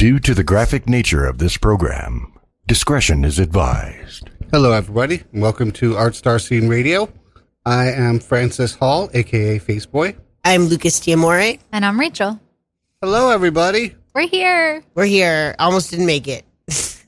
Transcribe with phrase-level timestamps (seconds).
[0.00, 2.32] Due to the graphic nature of this program,
[2.66, 4.30] discretion is advised.
[4.50, 7.12] Hello, everybody, and welcome to Art Star Scene Radio.
[7.66, 10.16] I am Francis Hall, aka Faceboy.
[10.42, 11.58] I'm Lucas Tiamore.
[11.70, 12.40] And I'm Rachel.
[13.02, 13.94] Hello, everybody.
[14.14, 14.82] We're here.
[14.94, 15.54] We're here.
[15.58, 16.46] Almost didn't make it.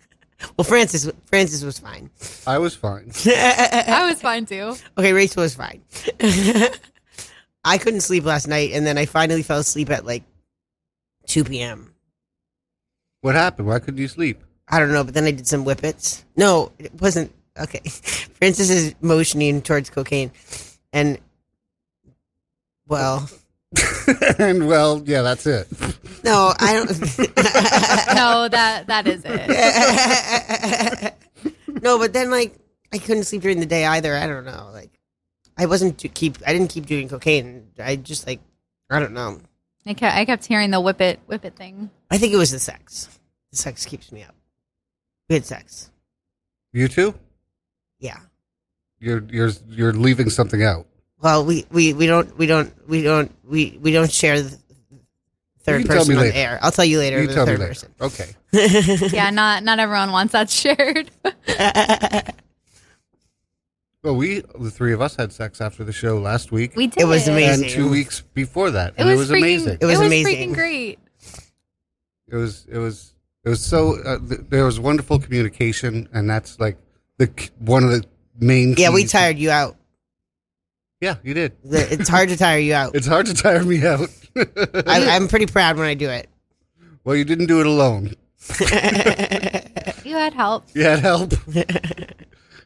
[0.59, 2.11] well, Francis Francis was fine.
[2.47, 3.11] I was fine.
[3.27, 4.77] I was fine too.
[4.99, 5.81] Okay, Rachel was fine.
[7.65, 10.25] I couldn't sleep last night, and then I finally fell asleep at like
[11.29, 11.92] 2 p.m.
[13.23, 13.67] What happened?
[13.69, 14.43] Why couldn't you sleep?
[14.69, 16.25] I don't know, but then I did some whippets.
[16.37, 17.33] No, it wasn't.
[17.59, 17.81] Okay.
[17.89, 20.31] Francis is motioning towards cocaine.
[20.93, 21.19] And,
[22.87, 23.29] well,
[24.39, 25.69] and well, yeah, that's it.
[26.25, 26.91] no, I don't.
[28.15, 31.15] No, that that is it.
[31.83, 32.55] no, but then, like,
[32.93, 34.15] I couldn't sleep during the day either.
[34.15, 34.71] I don't know.
[34.73, 34.91] Like,
[35.57, 37.69] I wasn't to keep, I didn't keep doing cocaine.
[37.79, 38.41] I just, like,
[38.91, 39.41] I don't know.
[39.87, 41.91] I kept, I kept hearing the whip it whip it thing.
[42.11, 43.09] I think it was the sex.
[43.51, 44.35] The sex keeps me up.
[45.29, 45.91] We had sex.
[46.73, 47.15] You too?
[47.99, 48.19] Yeah.
[49.01, 50.87] You're you're you're leaving something out.
[51.21, 54.59] Well, we, we, we don't we don't we don't we, we don't share the
[55.65, 56.33] third You can tell person on later.
[56.33, 56.59] the air.
[56.63, 57.21] I'll tell you later.
[57.21, 57.67] You the tell me later.
[57.69, 57.95] person.
[58.01, 58.35] Okay.
[59.13, 61.11] Yeah, not not everyone wants that shared.
[64.03, 67.03] Well, we the three of us had sex after the show last week, We did.
[67.03, 67.65] It was amazing.
[67.67, 69.79] and two weeks before that, It and was, it was freaking, amazing.
[69.81, 70.51] It was amazing.
[70.51, 70.99] freaking great.
[72.29, 76.59] It was it was it was so uh, th- there was wonderful communication, and that's
[76.59, 76.79] like
[77.19, 78.05] the one of the
[78.41, 78.75] main.
[78.77, 79.77] Yeah, we tired you out.
[81.01, 81.53] Yeah, you did.
[81.65, 82.95] The- It's hard to tire you out.
[82.97, 84.09] It's hard to tire me out.
[84.37, 86.29] I, I'm pretty proud when I do it.
[87.05, 88.15] well, you didn't do it alone.
[90.05, 90.65] You had help.
[90.75, 91.33] You had help.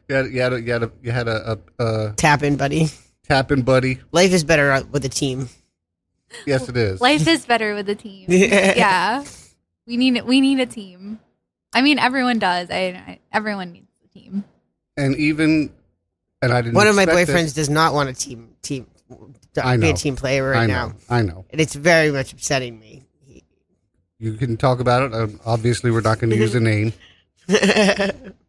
[0.07, 2.55] You had you had a, you had a, you had a, a, a Tap in,
[2.57, 2.89] buddy.
[3.23, 3.99] tapping buddy.
[4.11, 5.49] Life is better with a team.
[6.45, 6.99] Yes, it is.
[7.01, 8.25] Life is better with a team.
[8.29, 9.23] yeah,
[9.85, 11.19] we need we need a team.
[11.73, 12.69] I mean, everyone does.
[12.69, 14.43] I, I everyone needs a team.
[14.95, 15.71] and even
[16.41, 16.75] and I didn't.
[16.75, 17.55] One of my boyfriends it.
[17.55, 18.87] does not want a team team
[19.61, 20.93] I be a team player right I now, know.
[21.09, 21.45] I know.
[21.49, 23.05] and it's very much upsetting me.
[24.19, 25.13] You can talk about it.
[25.13, 26.93] Um, obviously, we're not going to use a name.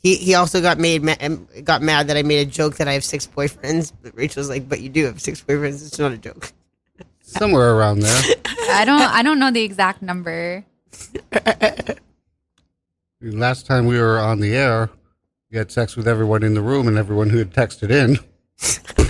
[0.00, 2.88] He he also got made ma- um, got mad that I made a joke that
[2.88, 3.92] I have six boyfriends.
[4.02, 5.86] But Rachel's like, "But you do have six boyfriends.
[5.86, 6.52] It's not a joke."
[7.20, 8.22] Somewhere around there.
[8.70, 10.64] I don't I don't know the exact number.
[13.22, 14.88] Last time we were on the air,
[15.50, 18.18] you had sex with everyone in the room and everyone who had texted in.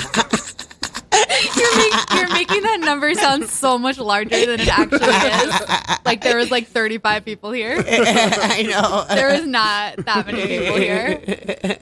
[1.56, 5.60] You're, make, you're making that number sounds so much larger than it actually is.
[6.04, 7.76] Like there was like 35 people here.
[7.86, 9.04] I know.
[9.14, 11.78] There is not that many people here.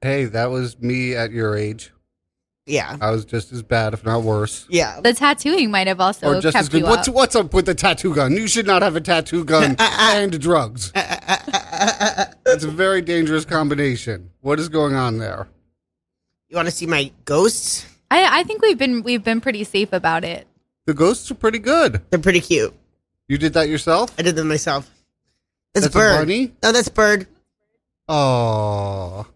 [0.00, 1.92] Hey, that was me at your age.
[2.64, 4.66] Yeah, I was just as bad, if not worse.
[4.70, 5.00] yeah.
[5.00, 6.82] The tattooing might have also or just as good.
[6.82, 7.14] you What's up.
[7.14, 8.32] what's up with the tattoo gun?
[8.36, 10.92] You should not have a tattoo gun and drugs.
[10.92, 14.30] That's a very dangerous combination.
[14.42, 15.48] What is going on there?
[16.48, 17.86] You want to see my ghosts?
[18.12, 20.46] I, I think we've been we've been pretty safe about it.
[20.86, 22.02] The ghosts are pretty good.
[22.10, 22.74] They're pretty cute.
[23.28, 24.14] You did that yourself?
[24.18, 24.90] I did them myself.
[25.72, 26.18] That's, That's a Bird.
[26.18, 26.52] bunny?
[26.62, 27.26] No, that's Bird.
[28.08, 29.26] Oh,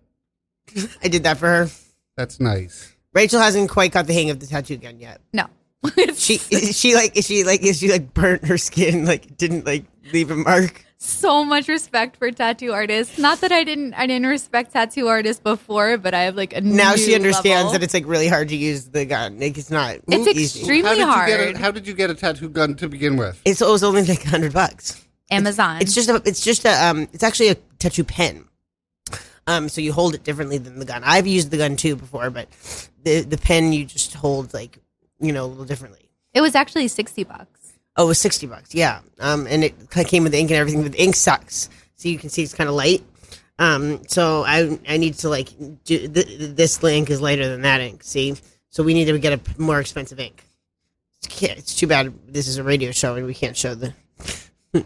[1.02, 1.68] I did that for her.
[2.16, 2.92] that's nice.
[3.14, 5.20] Rachel hasn't quite got the hang of the tattoo gun yet.
[5.32, 5.46] No.
[6.14, 9.64] She is she like is she like is she like burnt her skin like didn't
[9.64, 10.82] like leave a mark?
[10.98, 13.18] so much respect for tattoo artists.
[13.18, 16.60] Not that I didn't I didn't respect tattoo artists before, but I have like a
[16.62, 17.72] Now new she understands level.
[17.72, 19.38] that it's like really hard to use the gun.
[19.38, 20.60] Like it's not It's easy.
[20.60, 21.56] extreme- How did Extremely you get hard.
[21.56, 23.40] a, How did you get a tattoo gun to begin with?
[23.44, 25.04] It's, it was only like hundred bucks.
[25.30, 25.82] Amazon.
[25.82, 28.46] It's just a it's just a um it's actually a tattoo pen.
[29.48, 31.02] Um, so you hold it differently than the gun.
[31.04, 32.48] I've used the gun too before, but
[33.04, 34.78] the the pen you just hold like
[35.20, 36.08] you know a little differently.
[36.34, 37.65] it was actually 60 bucks.
[37.96, 38.74] Oh, it was sixty bucks.
[38.74, 39.00] Yeah.
[39.20, 40.82] Um, and it kinda came with ink and everything.
[40.82, 43.02] But the ink sucks, so you can see it's kind of light.
[43.58, 45.48] Um, so I I need to like
[45.84, 48.02] do th- this ink is lighter than that ink.
[48.02, 48.36] See,
[48.68, 50.44] so we need to get a more expensive ink.
[51.40, 53.94] It's, too bad this is a radio show and we can't show the.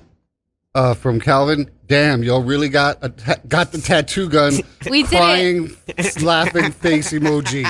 [0.72, 1.68] Uh, from Calvin.
[1.88, 4.52] Damn, y'all really got a ta- got the tattoo gun.
[4.88, 5.76] We did crying,
[6.22, 7.66] laughing face emoji.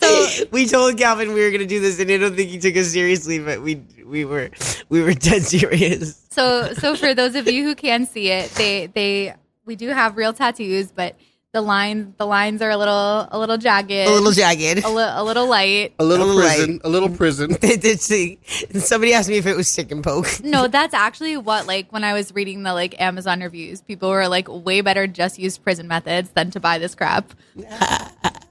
[0.00, 2.76] So we told Calvin we were gonna do this, and I don't think he took
[2.76, 4.50] us seriously, but we we were
[4.88, 6.26] we were dead serious.
[6.30, 10.16] so so for those of you who can see it, they they we do have
[10.16, 11.16] real tattoos, but
[11.52, 14.84] the lines the lines are a little a little jagged, A little jagged.
[14.84, 15.92] a, li- a little light.
[15.98, 16.80] A little A little prison.
[16.82, 17.56] A little prison.
[17.62, 18.38] It's the-
[18.80, 20.42] Somebody asked me if it was stick and poke.
[20.42, 24.28] No, that's actually what like when I was reading the like Amazon reviews, people were
[24.28, 27.32] like way better just use prison methods than to buy this crap.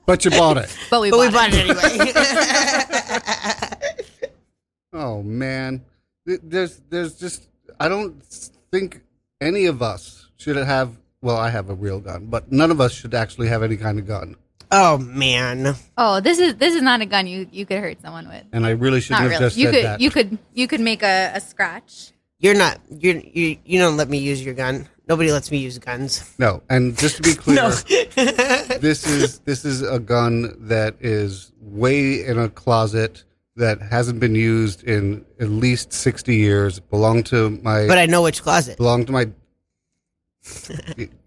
[0.06, 0.76] But you bought it.
[0.90, 1.70] But we But we bought bought it.
[1.70, 2.12] it anyway.
[4.94, 5.86] Oh man.
[6.26, 7.48] there's there's just
[7.80, 8.22] I don't
[8.72, 9.02] think
[9.40, 10.98] any of us should have.
[11.22, 14.00] Well, I have a real gun, but none of us should actually have any kind
[14.00, 14.36] of gun.
[14.72, 15.76] Oh man.
[15.98, 18.44] Oh, this is this is not a gun you you could hurt someone with.
[18.52, 19.50] And I really shouldn't Not have really.
[19.50, 20.02] just You said could that.
[20.02, 22.12] you could you could make a, a scratch.
[22.40, 24.88] You're not you're you you don't let me use your gun.
[25.12, 26.34] Nobody lets me use guns.
[26.40, 27.70] no, and just to be clear, No.
[28.80, 33.26] this is this is a gun that is way in a closet
[33.58, 36.80] that hasn't been used in at least sixty years.
[36.80, 38.78] Belonged to my but I know which closet.
[38.78, 39.26] belonged to my.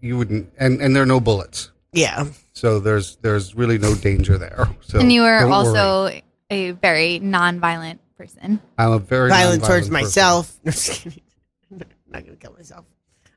[0.01, 2.25] you wouldn't, and and there are no bullets, Yeah.
[2.53, 4.67] so there's there's really no danger there.
[4.81, 5.67] So and you were don't worry.
[5.79, 8.59] also a very non-violent person.
[8.77, 9.93] I'm a very Violent towards nonviolent person.
[9.93, 10.59] myself.
[10.65, 11.21] No, just kidding.
[11.71, 12.85] I'm not gonna kill myself.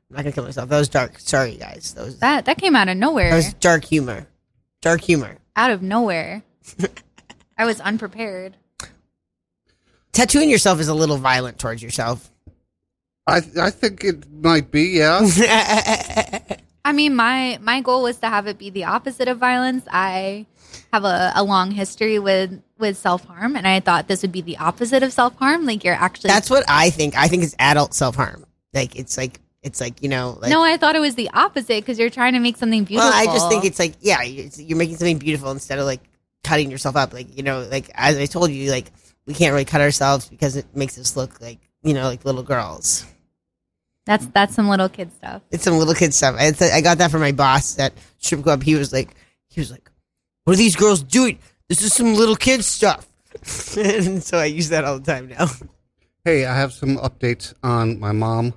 [0.09, 0.69] I'm not gonna kill myself.
[0.69, 1.19] That was dark.
[1.19, 1.93] Sorry guys.
[1.93, 3.29] That was That that came out of nowhere.
[3.29, 4.27] that was dark humor.
[4.81, 5.37] Dark humor.
[5.55, 6.43] out of nowhere.
[7.57, 8.55] I was unprepared.
[10.13, 12.31] Tattooing yourself is a little violent towards yourself.
[13.27, 15.19] I I think it might be, yeah.
[16.85, 19.85] I mean, my my goal was to have it be the opposite of violence.
[19.91, 20.47] I
[20.91, 24.41] have a, a long history with with self harm, and I thought this would be
[24.41, 25.65] the opposite of self harm.
[25.65, 27.15] Like you're actually That's what I think.
[27.15, 28.45] I think it's adult self harm.
[28.73, 31.81] Like it's like it's like you know like no, I thought it was the opposite
[31.81, 33.09] because you're trying to make something beautiful.
[33.09, 36.01] Well, I just think it's like, yeah, you're you're making something beautiful instead of like
[36.43, 37.13] cutting yourself up.
[37.13, 38.91] Like, you know, like as I told you, like
[39.25, 42.43] we can't really cut ourselves because it makes us look like, you know, like little
[42.43, 43.05] girls.
[44.05, 45.41] that's that's some little kid stuff.
[45.51, 46.35] It's some little kid stuff.
[46.39, 48.63] It's, I got that from my boss at strip club.
[48.63, 49.13] He was like,
[49.47, 49.89] he was like,
[50.45, 51.37] what are these girls doing?
[51.67, 53.07] This is some little kid stuff.
[53.77, 55.47] and so I use that all the time now.
[56.25, 58.53] Hey, I have some updates on my mom.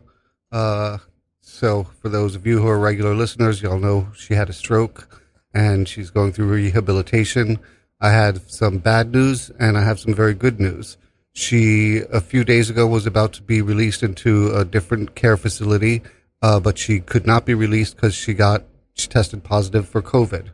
[0.53, 0.99] Uh,
[1.41, 5.23] so, for those of you who are regular listeners, y'all know she had a stroke
[5.55, 7.59] and she's going through rehabilitation.
[8.01, 10.99] I had some bad news and I have some very good news.
[11.33, 16.03] She, a few days ago, was about to be released into a different care facility,
[16.43, 18.65] uh, but she could not be released because she got,
[18.95, 20.51] she tested positive for COVID.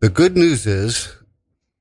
[0.00, 1.16] The good news is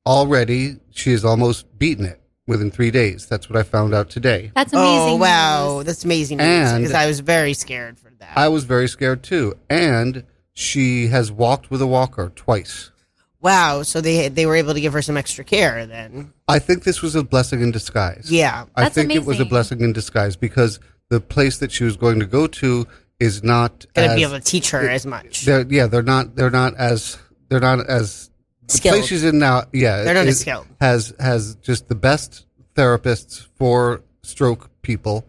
[0.06, 3.28] already she has almost beaten it within three days.
[3.28, 4.52] That's what I found out today.
[4.56, 5.14] That's oh, amazing.
[5.14, 5.76] Oh, wow.
[5.78, 5.86] news.
[5.86, 8.38] That's amazing news And- because I was very scared for that.
[8.38, 9.54] I was very scared too.
[9.70, 10.24] And
[10.54, 12.92] she has walked with a walker twice.
[13.40, 13.84] wow.
[13.84, 16.34] So they they were able to give her some extra care then.
[16.48, 18.28] I think this was a blessing in disguise.
[18.30, 18.66] Yeah.
[18.76, 19.50] I That's think it was a amazing.
[19.50, 20.80] blessing in disguise because
[21.10, 22.86] the place that she was going to go to
[23.20, 25.46] is not Gonna as, be able to teach her as much.
[25.46, 27.18] they're, yeah, they're not they're not as
[27.50, 28.29] they're not as
[28.72, 28.96] the Skilled.
[28.98, 30.68] place she's in now, yeah, They're not as is- skilled.
[30.80, 32.46] Has has just the best
[32.76, 35.26] therapists for stroke people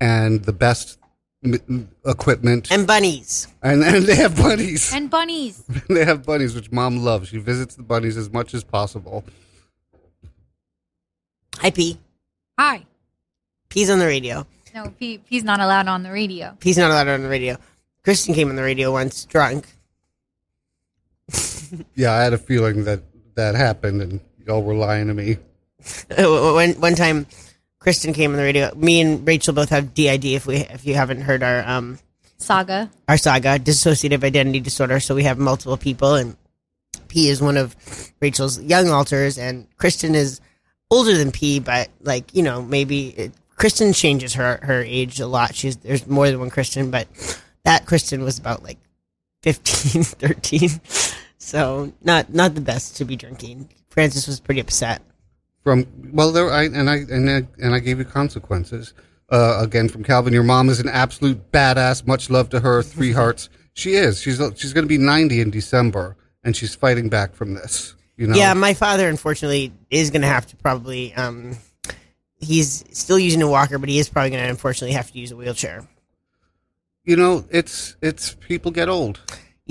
[0.00, 0.98] and the best
[1.44, 3.48] m- equipment And bunnies.
[3.62, 4.92] and, and they have bunnies.
[4.94, 5.62] And bunnies.
[5.88, 7.28] they have bunnies, which mom loves.
[7.30, 9.24] She visits the bunnies as much as possible.
[11.58, 11.98] Hi, P.
[12.58, 12.84] Hi.
[13.68, 14.46] P's on the radio.
[14.74, 16.56] No, P, P's not allowed on the radio.
[16.60, 17.56] P's not allowed on the radio.
[18.04, 19.66] Kristen came on the radio once, drunk.
[21.94, 23.02] Yeah, I had a feeling that
[23.34, 25.38] that happened, and y'all were lying to me.
[26.10, 27.26] Uh, one one time,
[27.78, 28.74] Kristen came on the radio.
[28.74, 30.24] Me and Rachel both have DID.
[30.24, 31.98] If we if you haven't heard our um
[32.38, 32.90] Saga.
[33.08, 35.00] our saga, dissociative identity disorder.
[35.00, 36.36] So we have multiple people, and
[37.08, 37.76] P is one of
[38.20, 40.40] Rachel's young alters, and Kristen is
[40.90, 45.26] older than P, but like you know maybe it, Kristen changes her her age a
[45.26, 45.54] lot.
[45.54, 47.08] She's there's more than one Kristen, but
[47.64, 48.78] that Kristen was about like
[49.42, 50.70] 15, 13.
[51.42, 53.68] So not not the best to be drinking.
[53.90, 55.02] Francis was pretty upset.
[55.64, 58.94] From well, there I and I and I, and I gave you consequences.
[59.28, 62.06] Uh, again, from Calvin, your mom is an absolute badass.
[62.06, 62.80] Much love to her.
[62.80, 63.48] Three hearts.
[63.74, 64.20] She is.
[64.20, 67.96] She's she's going to be ninety in December, and she's fighting back from this.
[68.16, 68.36] You know.
[68.36, 71.12] Yeah, my father unfortunately is going to have to probably.
[71.14, 71.56] Um,
[72.38, 75.32] he's still using a walker, but he is probably going to unfortunately have to use
[75.32, 75.88] a wheelchair.
[77.02, 79.18] You know, it's it's people get old.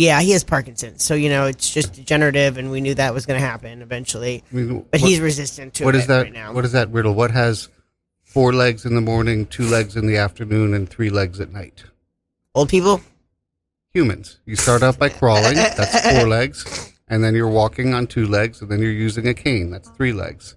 [0.02, 3.28] Yeah, he has Parkinson's, so you know it's just degenerative, and we knew that was
[3.28, 4.44] going to happen eventually.
[4.52, 6.24] I mean, But what- he's resistant to what it is that?
[6.24, 6.54] right now.
[6.54, 7.14] What is that riddle?
[7.14, 7.70] What has
[8.24, 11.84] four legs in the morning, two legs in the afternoon, and three legs at night?
[12.56, 13.02] Old people?
[13.94, 14.40] Humans.
[14.46, 15.54] You start out by crawling.
[15.56, 19.36] That's four legs, and then you're walking on two legs, and then you're using a
[19.36, 19.70] cane.
[19.70, 20.56] That's three legs.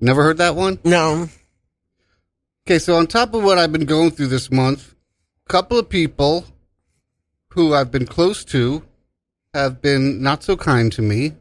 [0.00, 0.78] Never heard that one?
[0.84, 1.28] No.
[2.66, 4.94] Okay, so on top of what I've been going through this month,
[5.46, 6.46] a couple of people
[7.54, 8.82] who I've been close to
[9.54, 11.34] have been not so kind to me,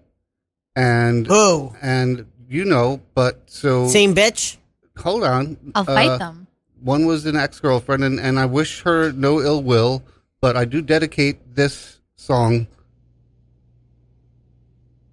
[0.75, 1.73] and Who?
[1.81, 4.57] and you know, but so Same bitch?
[4.97, 5.57] hold on.
[5.73, 6.47] I'll fight Uh, them.
[6.81, 10.03] One was an ex girlfriend, and, and I wish her no ill will,
[10.41, 12.67] but I do dedicate this song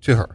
[0.03, 0.29] to her.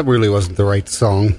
[0.00, 1.34] That really wasn't the right song.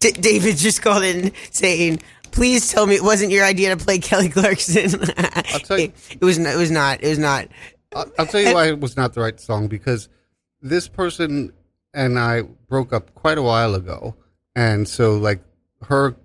[0.00, 2.00] D- David just called in saying,
[2.30, 6.16] "Please tell me it wasn't your idea to play Kelly Clarkson." I'll tell you- it,
[6.18, 6.38] it was.
[6.38, 7.02] Not, it was not.
[7.04, 7.48] It was not.
[7.94, 10.08] I'll, I'll tell you why it was not the right song because
[10.62, 11.52] this person
[11.92, 14.14] and I broke up quite a while ago,
[14.56, 15.40] and so like
[15.82, 16.16] her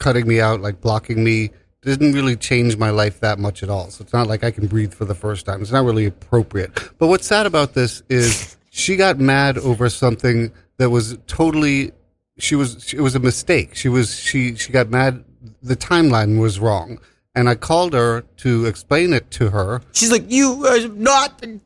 [0.00, 1.50] cutting me out, like blocking me,
[1.82, 3.88] didn't really change my life that much at all.
[3.90, 5.62] So it's not like I can breathe for the first time.
[5.62, 6.76] It's not really appropriate.
[6.98, 11.92] But what's sad about this is she got mad over something that was totally.
[12.38, 12.92] She was.
[12.92, 13.74] It was a mistake.
[13.74, 14.18] She was.
[14.18, 14.54] She.
[14.56, 15.24] She got mad.
[15.62, 16.98] The timeline was wrong.
[17.34, 19.82] And I called her to explain it to her.
[19.92, 21.60] She's like, "You have not been.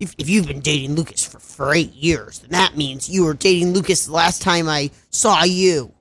[0.00, 3.32] If, if you've been dating Lucas for, for eight years, then that means you were
[3.32, 5.92] dating Lucas the last time I saw you,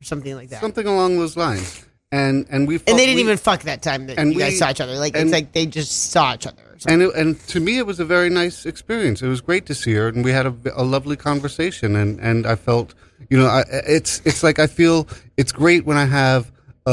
[0.00, 1.86] or something like that." Something along those lines.
[2.12, 4.52] And and we and they didn't we- even fuck that time that and you guys
[4.52, 4.94] we- saw each other.
[4.96, 6.56] Like and- it's like they just saw each other.
[6.88, 9.22] And it, and to me it was a very nice experience.
[9.22, 11.94] It was great to see her, and we had a, a lovely conversation.
[11.94, 12.94] And, and I felt,
[13.28, 16.50] you know, I, it's it's like I feel it's great when I have
[16.86, 16.90] uh,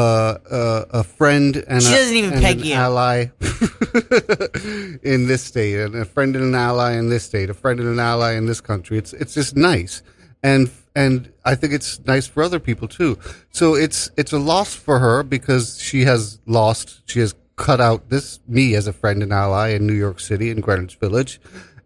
[0.52, 2.74] uh, a friend and She a, doesn't even peg an you.
[2.74, 3.28] ally
[5.04, 7.88] in this state, and a friend and an ally in this state, a friend and
[7.90, 8.98] an ally in this country.
[8.98, 10.04] It's it's just nice,
[10.44, 13.20] and and I think it's nice for other people too.
[13.52, 17.04] So it's it's a loss for her because she has lost.
[17.06, 20.50] She has cut out this me as a friend and ally in New York City
[20.50, 21.40] in Greenwich Village,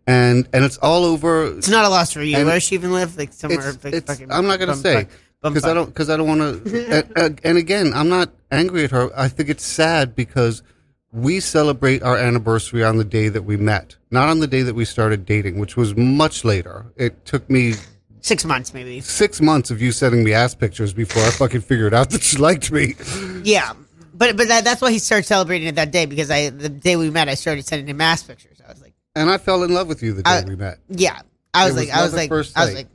[0.07, 1.57] and and it's all over.
[1.57, 2.37] it's not a loss for you.
[2.37, 3.17] and Where does she even live?
[3.17, 3.71] Like somewhere.
[3.71, 5.07] It's, like, it's, fucking I'm not going to say
[5.43, 7.11] because I don't because I don't want to.
[7.17, 9.09] and, and again, I'm not angry at her.
[9.13, 10.63] I think it's sad because
[11.11, 14.75] we celebrate our anniversary on the day that we met, not on the day that
[14.75, 16.85] we started dating, which was much later.
[16.95, 17.73] It took me
[18.21, 19.01] Six months, maybe.
[19.01, 22.39] six months of you sending me ass pictures before I fucking figured out that you
[22.39, 22.95] liked me.
[23.43, 23.73] Yeah,
[24.13, 26.95] but but that, that's why he started celebrating it that day because I the day
[26.95, 28.61] we met I started sending him ass pictures.
[28.65, 30.77] I was like, And I fell in love with you the day I- we met.
[30.89, 31.21] yeah,
[31.53, 32.87] I was It like, I was like, I was like,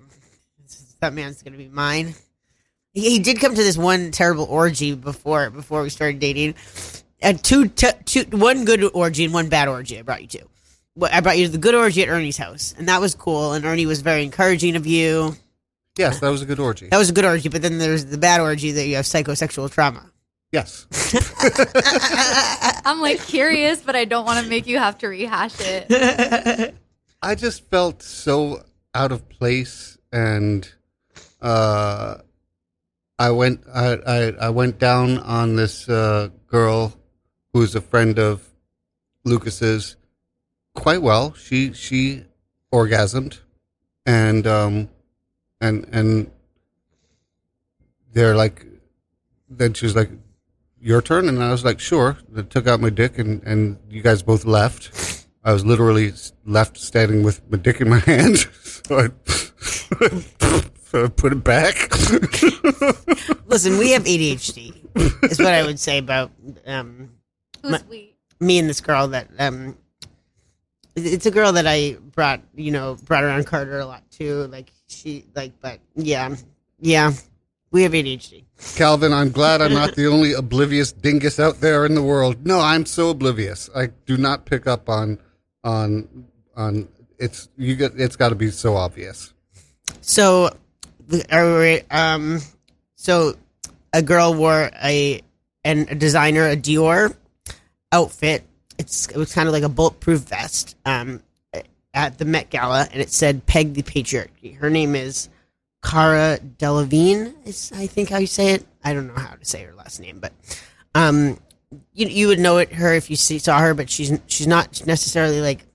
[1.00, 2.14] that man's gonna be mine.
[2.92, 6.54] He, he did come to this one terrible orgy before before we started dating.
[7.21, 9.99] And two, t- two, one good orgy and one bad orgy.
[9.99, 10.45] I brought you to.
[10.96, 13.52] Well, I brought you to the good orgy at Ernie's house, and that was cool.
[13.52, 15.36] And Ernie was very encouraging of you.
[15.96, 16.88] Yes, that was a good orgy.
[16.88, 17.48] That was a good orgy.
[17.50, 20.10] But then there's the bad orgy that you have psychosexual trauma.
[20.52, 20.86] Yes.
[22.84, 26.74] I'm like curious, but I don't want to make you have to rehash it.
[27.22, 28.62] I just felt so
[28.94, 30.70] out of place, and
[31.42, 32.18] uh,
[33.18, 36.94] I went I, I I went down on this uh, girl
[37.52, 38.46] who's a friend of
[39.24, 39.96] Lucas's
[40.76, 41.35] quite well.
[41.35, 42.25] She she
[42.73, 43.40] orgasmed,
[44.06, 44.88] and um,
[45.61, 46.30] and and
[48.12, 48.64] they're like,
[49.49, 50.11] then she was like,
[50.80, 54.02] "Your turn," and I was like, "Sure." They took out my dick, and and you
[54.02, 55.25] guys both left.
[55.45, 56.12] I was literally
[56.45, 59.09] left standing with my dick in my hand, so I,
[60.90, 61.88] so I put it back.
[63.47, 64.75] Listen, we have ADHD.
[65.30, 66.30] is what I would say about
[66.66, 67.11] um,
[67.62, 68.14] Who's My- we?
[68.40, 69.76] me and this girl that um
[70.96, 74.46] it's a girl that I brought, you know, brought around Carter a lot too.
[74.46, 76.34] Like she like but yeah.
[76.80, 77.12] Yeah.
[77.70, 78.44] We have ADHD.
[78.76, 82.46] Calvin, I'm glad I'm not the only oblivious dingus out there in the world.
[82.46, 83.68] No, I'm so oblivious.
[83.74, 85.18] I do not pick up on
[85.62, 86.26] on
[86.56, 86.88] on
[87.18, 89.34] it's you get it's got to be so obvious.
[90.00, 90.50] So
[91.30, 92.40] are we, um
[92.94, 93.34] so
[93.92, 95.20] a girl wore a
[95.64, 97.14] and a designer a Dior
[97.92, 98.44] outfit.
[98.87, 101.21] It's it was kind of like a bulletproof vest um
[101.93, 104.57] at the Met Gala and it said peg the patriarchy.
[104.57, 105.28] Her name is
[105.83, 108.64] Cara Delevingne is I think how you say it.
[108.85, 110.33] I don't know how to say her last name, but
[110.95, 111.37] um
[111.95, 114.87] you you would know it her if you see, saw her, but she's she's not
[114.87, 115.66] necessarily like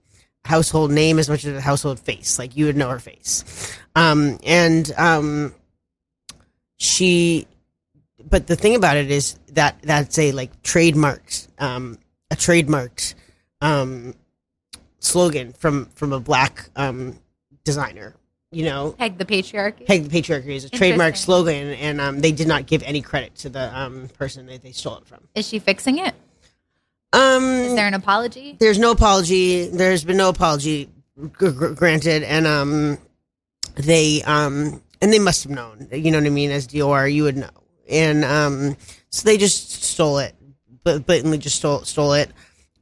[0.45, 2.39] household name as much as a household face.
[2.39, 3.77] Like you would know her face.
[3.93, 5.53] Um and um
[6.77, 7.45] she
[8.29, 11.97] but the thing about it is that that's a like trademarked um
[12.31, 13.13] a trademarked
[13.61, 14.15] um
[14.99, 17.15] slogan from from a black um
[17.63, 18.15] designer
[18.51, 19.85] you know Peg the patriarchy.
[19.85, 23.35] peg the patriarchy is a trademark slogan and um they did not give any credit
[23.35, 26.15] to the um person that they stole it from Is she fixing it?
[27.13, 28.55] um Is there an apology?
[28.59, 30.89] there's no apology there's been no apology
[31.33, 32.97] gr- gr- granted and um
[33.75, 37.23] they um and they must have known you know what i mean as dior you
[37.23, 37.49] would know
[37.89, 38.75] and um
[39.09, 40.35] so they just stole it
[40.83, 42.31] blatantly just stole stole it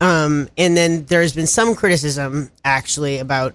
[0.01, 3.53] um and then there's been some criticism actually about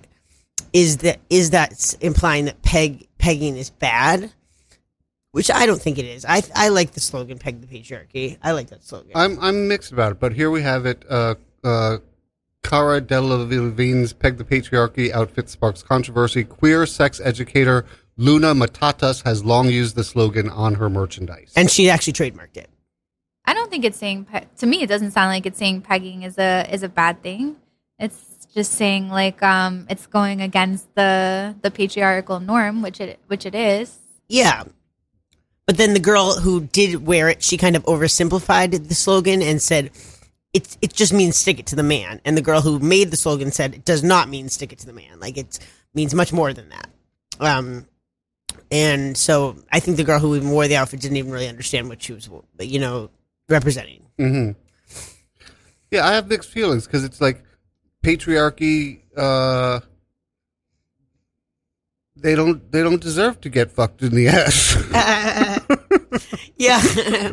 [0.73, 4.33] is that is that implying that peg pegging is bad
[5.33, 8.53] which i don't think it is i i like the slogan peg the patriarchy i
[8.53, 11.05] like that slogan I'm I'm mixed about it, but here we have it.
[11.09, 11.99] Uh, uh,
[12.63, 16.45] Cara Delevingne's "Peg the Patriarchy" outfit sparks controversy.
[16.45, 17.85] Queer sex educator
[18.17, 21.53] Luna Matatas has long used the slogan on her merchandise.
[21.57, 22.71] and she actually trademarked it
[23.45, 24.83] I don't think it's saying pe- to me.
[24.83, 27.57] It doesn't sound like it's saying pegging is a is a bad thing.
[27.99, 33.45] It's just saying like um it's going against the the patriarchal norm, which it which
[33.45, 33.99] it is.
[34.29, 34.65] Yeah.
[35.67, 39.61] But then the girl who did wear it, she kind of oversimplified the slogan and
[39.61, 39.91] said
[40.53, 42.21] it it just means stick it to the man.
[42.25, 44.87] And the girl who made the slogan said it does not mean stick it to
[44.87, 45.21] the man.
[45.21, 45.59] Like it
[45.93, 46.89] means much more than that.
[47.41, 47.87] Um
[48.71, 51.89] and so I think the girl who even wore the outfit didn't even really understand
[51.89, 52.31] what she was
[52.61, 53.11] you know
[53.49, 54.07] representing.
[54.19, 54.51] hmm
[55.91, 57.43] Yeah, I have mixed feelings because it's like
[58.03, 59.01] patriarchy.
[59.17, 59.81] Uh,
[62.17, 62.71] they don't.
[62.71, 64.77] They don't deserve to get fucked in the ass.
[66.57, 66.81] yeah.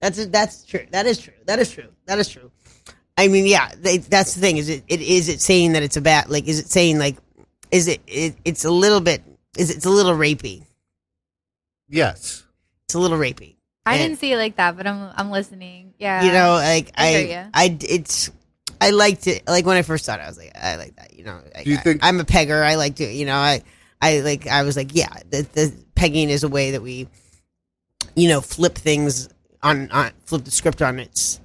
[0.00, 0.86] that's that's true.
[0.90, 1.34] That is true.
[1.46, 1.88] That is true.
[2.06, 2.50] That is true.
[3.16, 4.56] I mean, yeah, they, that's the thing.
[4.56, 6.46] Is it, it is it saying that it's a bad like?
[6.48, 7.16] Is it saying like?
[7.70, 9.22] Is it, it it's a little bit?
[9.56, 10.64] Is it, it's a little rapey?
[11.88, 12.42] yes.
[12.86, 13.53] It's a little rapey.
[13.86, 15.94] I And- didn't see it like that, but I'm I'm listening.
[15.98, 18.30] Yeah, you know, like I I, I, it's.
[18.80, 19.46] I liked it.
[19.46, 21.14] Like when I first saw it, I was like, I like that.
[21.16, 22.62] You know, like, Do you think- I, am a pegger.
[22.62, 23.62] I like to, you know, I,
[24.02, 24.46] I like.
[24.46, 27.08] I was like, yeah, the, the pegging is a way that we,
[28.16, 29.28] you know, flip things
[29.62, 31.40] on, on flip the script on its,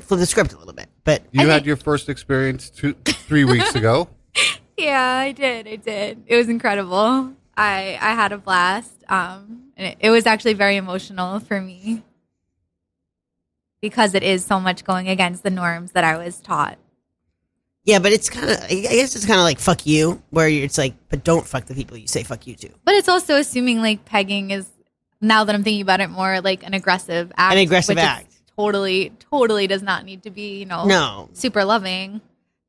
[0.00, 0.88] flip the script a little bit.
[1.04, 4.08] But You I had think- your first experience two, three weeks ago.
[4.76, 5.68] Yeah, I did.
[5.68, 6.24] I did.
[6.26, 7.32] It was incredible.
[7.56, 9.04] I I had a blast.
[9.08, 12.02] Um, and it, it was actually very emotional for me
[13.80, 16.78] because it is so much going against the norms that I was taught.
[17.84, 18.62] yeah, but it's kind of.
[18.64, 21.66] I guess it's kind of like fuck you, where you're, it's like, but don't fuck
[21.66, 22.70] the people you say fuck you to.
[22.84, 24.66] But it's also assuming like pegging is
[25.20, 27.52] now that I'm thinking about it more like an aggressive act.
[27.54, 28.30] An aggressive which act.
[28.56, 32.20] Totally, totally does not need to be you know No, super loving.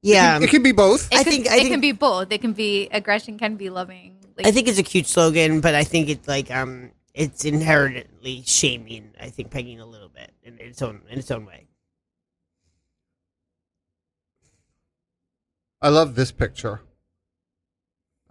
[0.01, 1.07] yeah, it can be both.
[1.13, 2.31] It I could- think- I it think- can be both.
[2.31, 4.17] It can be aggression, can be loving.
[4.35, 8.43] Like, I think it's a cute slogan, but I think it's like um, it's inherently
[8.45, 9.11] shaming.
[9.19, 11.67] I think pegging a little bit in its own in its own way.
[15.81, 16.81] I love this picture.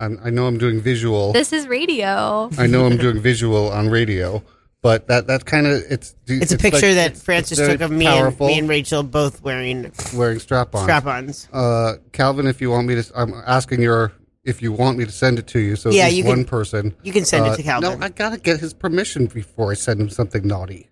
[0.01, 1.33] I'm, i know I'm doing visual.
[1.33, 2.51] This is radio.
[2.59, 4.42] I know I'm doing visual on radio,
[4.83, 7.81] but that that kind of it's, it's, it's a picture like, that it's, Francis took
[7.81, 8.47] of me powerful.
[8.47, 10.85] and me and Rachel both wearing wearing strap-ons.
[10.85, 11.49] Strap-ons.
[11.53, 14.12] Uh, Calvin, if you want me to, I'm asking your
[14.44, 15.76] if you want me to send it to you.
[15.76, 16.94] So at Yeah, least you can- one person.
[17.02, 17.98] You can send Uh, it to Calvin.
[17.98, 20.90] No, I gotta get his permission before I send him something naughty.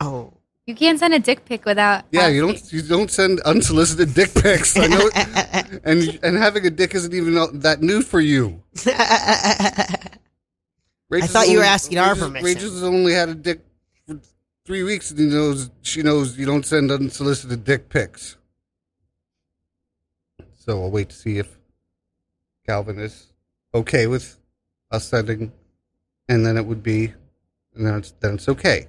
[0.00, 0.32] oh,
[0.66, 2.04] You can't send a dick pic without.
[2.12, 4.76] Yeah, you don't you don't send unsolicited dick pics.
[4.76, 8.62] I know, it, and and having a dick isn't even that new for you.
[8.86, 10.08] I
[11.26, 12.44] thought you were asking our permission.
[12.46, 13.60] Rachel's only had a dick
[14.06, 14.20] for
[14.64, 18.36] three weeks, and he knows she knows you don't send unsolicited dick pics.
[20.64, 21.58] So I'll wait to see if
[22.66, 23.26] Calvin is
[23.74, 24.38] okay with
[24.90, 25.52] us sending,
[26.28, 27.12] and then it would be,
[27.74, 28.88] and then it's then it's okay.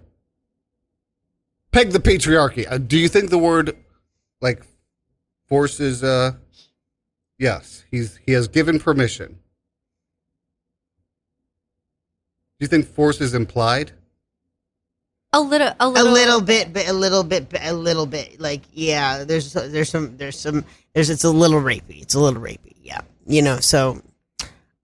[1.71, 2.65] Peg the patriarchy.
[2.69, 3.75] Uh, do you think the word
[4.41, 4.63] like
[5.47, 6.03] forces?
[6.03, 6.33] Uh,
[7.39, 9.39] yes, he's he has given permission.
[12.59, 13.91] Do you think force is implied?
[15.33, 18.05] a little, a little, a little, little bit, but a little bit, but a little
[18.05, 18.39] bit.
[18.39, 22.01] Like, yeah, there's there's some there's some there's it's a little rapey.
[22.01, 22.75] It's a little rapey.
[22.83, 23.59] Yeah, you know.
[23.59, 24.01] So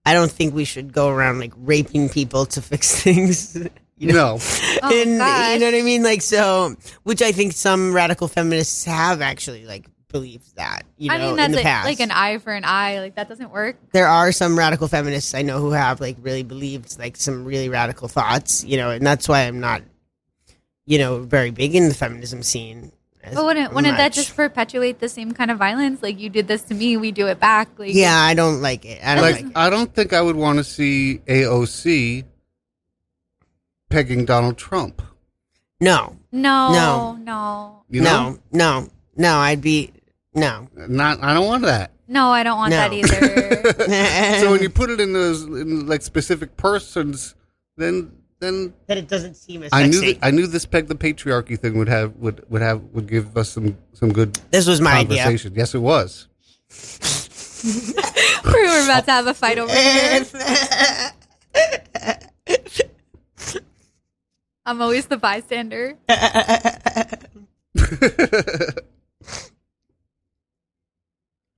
[0.04, 3.56] I don't think we should go around like raping people to fix things.
[3.96, 4.36] You know?
[4.36, 4.38] No.
[4.82, 5.52] Oh, and gosh.
[5.52, 6.02] you know what I mean?
[6.02, 10.84] Like so, which I think some radical feminists have actually like believed that.
[10.96, 13.00] You know, I mean, in that's the like, past, like an eye for an eye.
[13.00, 13.76] Like that doesn't work.
[13.92, 17.68] there are some radical feminists I know who have like really believed like some really
[17.68, 18.64] radical thoughts.
[18.64, 19.82] You know, and that's why I'm not,
[20.86, 22.92] you know, very big in the feminism scene.
[23.22, 26.02] As But wouldn't, wouldn't that just perpetuate the same kind of violence?
[26.02, 27.68] Like you did this to me, we do it back.
[27.78, 29.00] Like Yeah, I don't like it.
[29.04, 29.52] I don't like like it.
[29.54, 32.24] I don't think I would want to see AOC
[33.88, 35.02] pegging Donald Trump.
[35.80, 37.18] No, no, No.
[37.22, 39.36] no, You know, no, no, no.
[39.38, 39.92] I'd be
[40.34, 40.68] no.
[40.76, 41.90] not I don't want that.
[42.06, 42.28] no.
[42.28, 42.76] I don't want No.
[42.76, 44.38] that either.
[44.40, 47.34] so when you put it in those in like specific persons,
[47.76, 50.12] then then that it doesn't seem as I knew sexy.
[50.14, 53.36] that, I knew this peg the patriarchy thing would have would would have would give
[53.36, 55.22] us some some good this was my idea.
[55.22, 55.54] conversation.
[55.54, 56.26] Yes, it was.
[57.64, 60.24] we were about to have a fight over here.
[64.66, 65.96] I'm always the bystander.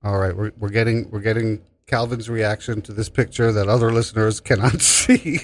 [0.05, 4.41] All right, we're we're getting we're getting Calvin's reaction to this picture that other listeners
[4.41, 5.41] cannot see.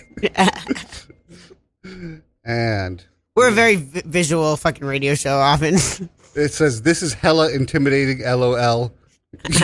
[2.48, 3.04] And
[3.36, 5.38] We're a very vi- visual fucking radio show.
[5.38, 5.74] Often,
[6.34, 8.92] it says this is hella intimidating LOL.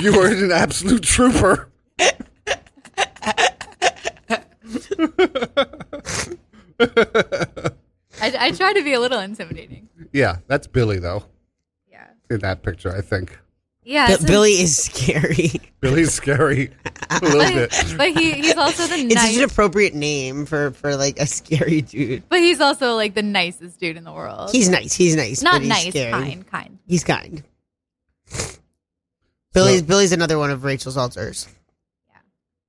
[0.02, 1.68] You are an absolute trooper.
[6.80, 7.66] I,
[8.20, 9.88] I try to be a little intimidating.
[10.12, 11.24] Yeah, that's Billy though
[11.90, 12.94] Yeah, in that picture.
[12.94, 13.38] I think
[13.84, 14.06] yeah.
[14.08, 15.52] Bi- it's a- Billy is scary.
[15.80, 16.70] Billy's scary
[17.10, 17.70] a little bit.
[17.70, 21.26] but, but he, he's also the It's such an appropriate name for for like a
[21.26, 22.28] scary dude.
[22.28, 24.50] but he's also like the nicest dude in the world.
[24.52, 24.94] He's nice.
[24.94, 25.42] He's nice.
[25.42, 26.10] not but he's nice, scary.
[26.12, 26.78] kind, kind.
[26.86, 27.42] He's kind.
[29.52, 31.46] Billy's So- Billy's another one of Rachel's alters.
[32.08, 32.16] Yeah.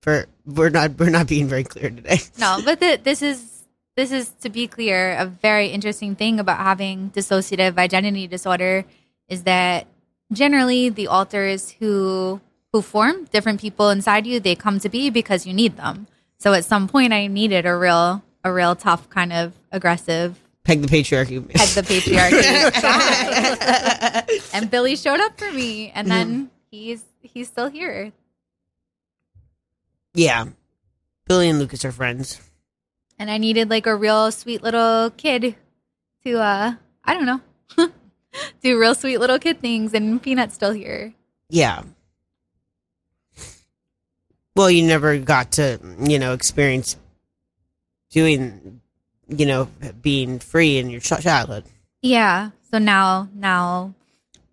[0.01, 2.19] For we're not we're not being very clear today.
[2.37, 3.63] No, but the, this is
[3.95, 8.83] this is to be clear a very interesting thing about having dissociative identity disorder
[9.29, 9.87] is that
[10.35, 15.45] generally the alters who who form different people inside you they come to be because
[15.47, 16.07] you need them.
[16.37, 20.81] So at some point I needed a real a real tough kind of aggressive Peg
[20.81, 21.47] the patriarchy.
[21.47, 22.43] Peg the patriarchy
[24.53, 28.11] and Billy showed up for me and then he's he's still here.
[30.13, 30.45] yeah.
[31.27, 32.39] Billy and Lucas are friends.
[33.17, 35.55] and I needed like a real sweet little kid
[36.25, 37.41] to uh I don't know
[38.65, 41.13] do real sweet little kid things and Peanut's still here.
[41.49, 41.83] Yeah.
[44.55, 46.97] Well, you never got to, you know, experience
[48.09, 48.81] doing,
[49.27, 49.69] you know,
[50.01, 51.65] being free in your childhood.
[52.01, 52.51] Yeah.
[52.71, 53.93] So now now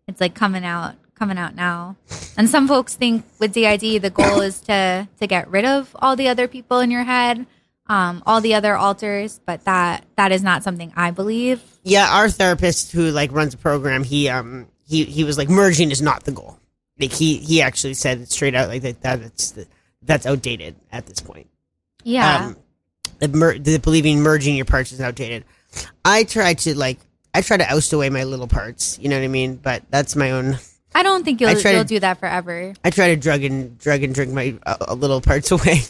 [0.07, 1.97] it's like coming out coming out now.
[2.37, 6.17] And some folks think with DID the goal is to to get rid of all
[6.17, 7.47] the other people in your head,
[7.87, 11.61] um, all the other alters, but that that is not something I believe.
[11.83, 15.91] Yeah, our therapist who like runs a program, he um he he was like merging
[15.91, 16.59] is not the goal.
[16.99, 19.55] Like he he actually said it straight out like that that's
[20.03, 21.49] that's outdated at this point.
[22.05, 22.47] Yeah.
[22.47, 22.57] Um,
[23.19, 25.45] the, mer- the believing merging your parts is outdated.
[26.05, 26.99] I try to like
[27.35, 28.99] I try to oust away my little parts.
[29.01, 29.57] You know what I mean?
[29.57, 30.59] But that's my own.
[30.95, 32.75] I don't think you'll I try to- you'll do that forever.
[32.85, 35.81] I try to drug and drug and drink my uh, uh, little parts away.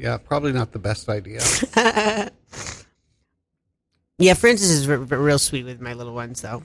[0.00, 1.40] Yeah, probably not the best idea.
[4.18, 6.62] yeah, Francis is r- r- real sweet with my little ones though.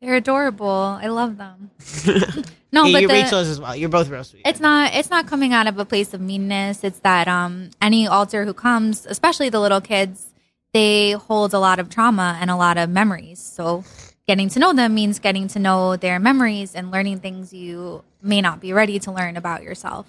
[0.00, 0.68] They're adorable.
[1.02, 1.70] I love them.
[2.72, 3.74] no, Yeah, but you, the, Rachel's as well.
[3.74, 4.42] You're both real sweet.
[4.46, 6.84] it's not it's not coming out of a place of meanness.
[6.84, 10.28] It's that um any alter who comes, especially the little kids,
[10.72, 13.40] they hold a lot of trauma and a lot of memories.
[13.40, 13.82] So
[14.28, 18.40] getting to know them means getting to know their memories and learning things you may
[18.40, 20.08] not be ready to learn about yourself.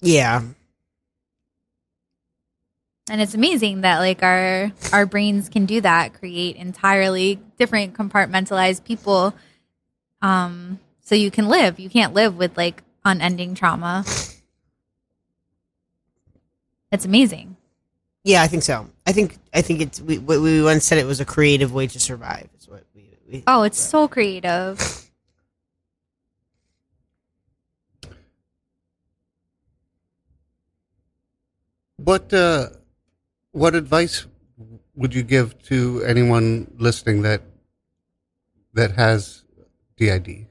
[0.00, 0.42] Yeah.
[3.08, 8.84] and it's amazing that like our our brains can do that create entirely different compartmentalized
[8.84, 9.34] people
[10.22, 14.04] um so you can live you can't live with like unending trauma
[16.92, 17.56] it's amazing
[18.24, 18.90] Yeah, I think so.
[19.06, 22.00] I think I think it's we we once said it was a creative way to
[22.00, 22.48] survive.
[22.58, 25.05] Is what we, we oh it's so creative
[32.06, 32.68] What uh,
[33.50, 34.26] what advice
[34.94, 37.42] would you give to anyone listening that
[38.74, 39.42] that has
[39.96, 40.46] DID?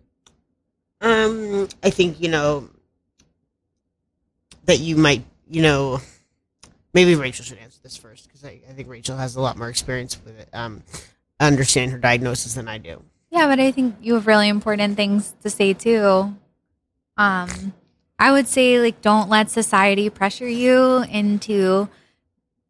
[1.00, 2.70] Um, I think you know
[4.66, 6.02] that you might, you know,
[6.94, 9.70] maybe Rachel should answer this first because I, I think Rachel has a lot more
[9.70, 10.50] experience with it.
[10.52, 10.84] Um,
[11.40, 13.02] understand her diagnosis than I do.
[13.32, 16.36] Yeah, but I think you have really important things to say too.
[17.16, 17.74] Um,
[18.18, 21.90] I would say like don't let society pressure you into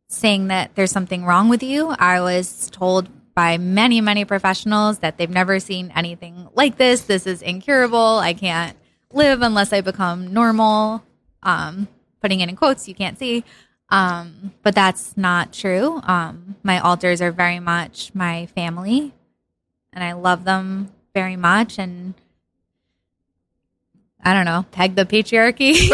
[0.08, 1.89] saying that there's something wrong with you.
[1.99, 7.01] I was told by many, many professionals that they've never seen anything like this.
[7.01, 8.19] This is incurable.
[8.19, 8.77] I can't
[9.12, 11.03] live unless I become normal.
[11.43, 11.88] Um,
[12.21, 13.43] putting it in quotes, you can't see.
[13.89, 16.01] Um, but that's not true.
[16.03, 19.13] Um, my alters are very much my family
[19.93, 21.77] and I love them very much.
[21.77, 22.15] And
[24.25, 25.88] I don't know, peg the patriarchy.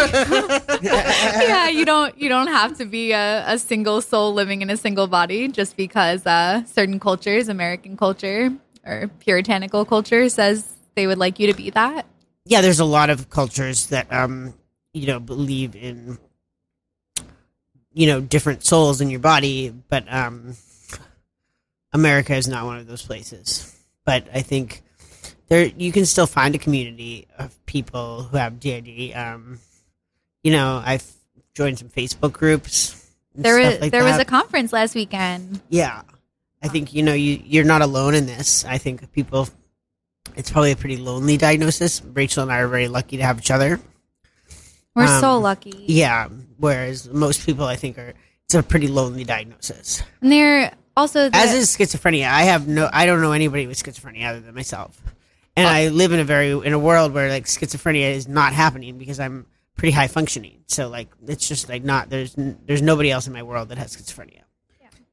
[0.81, 4.77] yeah, you don't you don't have to be a, a single soul living in a
[4.77, 8.53] single body just because uh, certain cultures, American culture
[8.85, 12.05] or puritanical culture, says they would like you to be that.
[12.45, 14.53] Yeah, there's a lot of cultures that um,
[14.93, 16.17] you know, believe in
[17.93, 20.55] you know different souls in your body, but um,
[21.91, 23.77] America is not one of those places.
[24.05, 24.83] But I think
[25.51, 29.11] there you can still find a community of people who have DID.
[29.13, 29.59] Um,
[30.43, 31.05] you know, I've
[31.53, 33.11] joined some Facebook groups.
[33.35, 35.59] There was like there was a conference last weekend.
[35.67, 36.03] Yeah.
[36.63, 38.63] I think you know you you're not alone in this.
[38.63, 39.49] I think people
[40.37, 42.01] it's probably a pretty lonely diagnosis.
[42.01, 43.77] Rachel and I are very lucky to have each other.
[44.95, 45.83] We're Um, so lucky.
[45.85, 48.13] Yeah, whereas most people I think are
[48.45, 50.01] it's a pretty lonely diagnosis.
[50.21, 52.29] And they're also the, As is schizophrenia.
[52.29, 55.01] I have no I don't know anybody with schizophrenia other than myself.
[55.57, 58.97] And I live in a very in a world where like schizophrenia is not happening
[58.97, 60.63] because I'm pretty high functioning.
[60.67, 63.77] So like it's just like not there's n- there's nobody else in my world that
[63.77, 64.41] has schizophrenia.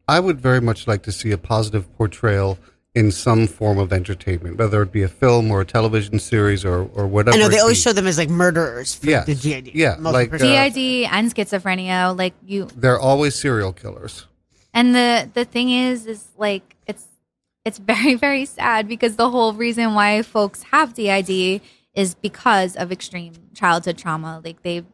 [0.07, 2.59] I would very much like to see a positive portrayal
[2.95, 6.85] in some form of entertainment, whether it be a film or a television series or,
[6.95, 7.37] or whatever.
[7.37, 7.83] I know it they always be.
[7.83, 9.27] show them as like murderers for Yes.
[9.27, 9.73] the GID.
[9.75, 11.05] Yeah, Multiple like, personality.
[11.05, 12.17] uh, DID and schizophrenia.
[12.17, 14.27] Like you, They're always serial killers.
[14.73, 16.75] And the the thing is is like
[17.65, 21.61] it's very very sad because the whole reason why folks have DID
[21.95, 24.41] is because of extreme childhood trauma.
[24.45, 24.87] Like they've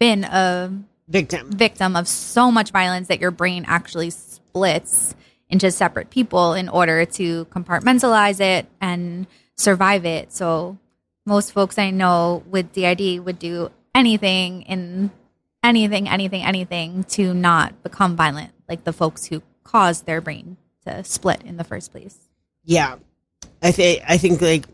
[0.00, 0.72] been a
[1.08, 1.50] victim.
[1.50, 5.14] victim of so much violence that your brain actually splits
[5.48, 9.26] into separate people in order to compartmentalize it and
[9.56, 10.32] survive it.
[10.32, 10.78] So
[11.26, 15.10] most folks I know with DID would do anything in
[15.62, 21.04] anything, anything, anything to not become violent, like the folks who caused their brain to
[21.04, 22.16] split in the first place.
[22.64, 22.96] Yeah,
[23.62, 24.66] I think I think like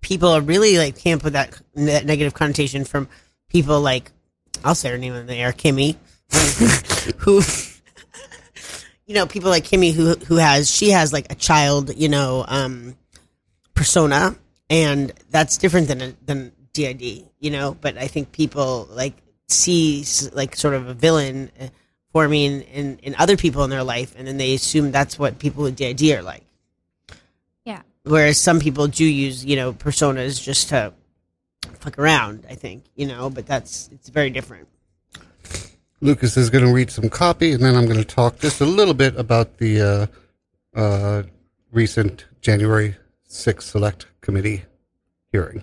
[0.00, 3.08] people are really like can't put that, that negative connotation from
[3.48, 4.12] people like
[4.64, 5.96] I'll say her name in the air, Kimmy,
[7.18, 7.42] who
[9.06, 12.44] you know people like Kimmy who who has she has like a child you know
[12.46, 12.96] um
[13.74, 14.36] persona
[14.70, 17.02] and that's different than a, than DID
[17.40, 19.14] you know but I think people like
[19.48, 21.68] see like sort of a villain uh,
[22.14, 25.64] forming in in other people in their life and then they assume that's what people
[25.64, 26.44] with DID are like
[27.64, 27.82] Yeah.
[28.04, 30.92] whereas some people do use you know personas just to
[31.80, 34.68] fuck around i think you know but that's it's very different
[36.00, 38.66] Lucas is going to read some copy, and then I'm going to talk just a
[38.66, 41.22] little bit about the uh, uh,
[41.72, 42.94] recent January
[43.26, 44.64] 6th Select Committee
[45.32, 45.62] hearing.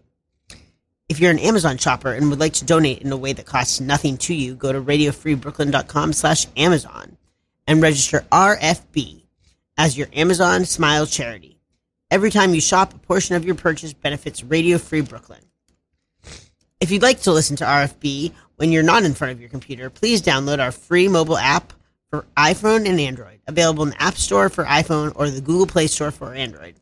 [1.11, 3.81] If you're an Amazon shopper and would like to donate in a way that costs
[3.81, 7.17] nothing to you, go to radiofreebrooklyn.com slash Amazon
[7.67, 9.23] and register RFB
[9.77, 11.57] as your Amazon Smile charity.
[12.09, 15.41] Every time you shop, a portion of your purchase benefits Radio Free Brooklyn.
[16.79, 19.89] If you'd like to listen to RFB when you're not in front of your computer,
[19.89, 21.73] please download our free mobile app
[22.09, 25.87] for iPhone and Android, available in the App Store for iPhone or the Google Play
[25.87, 26.75] Store for Android.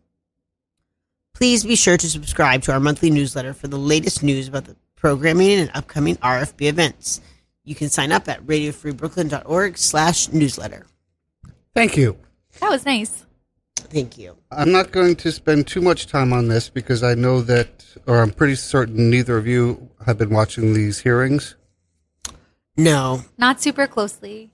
[1.39, 4.75] Please be sure to subscribe to our monthly newsletter for the latest news about the
[4.97, 7.21] programming and upcoming RFB events.
[7.63, 10.85] You can sign up at radiofreebrooklyn.org slash newsletter.
[11.73, 12.17] Thank you.
[12.59, 13.25] That was nice.
[13.77, 14.35] Thank you.
[14.51, 18.21] I'm not going to spend too much time on this because I know that, or
[18.21, 21.55] I'm pretty certain neither of you have been watching these hearings.
[22.75, 23.21] No.
[23.37, 24.51] Not super closely.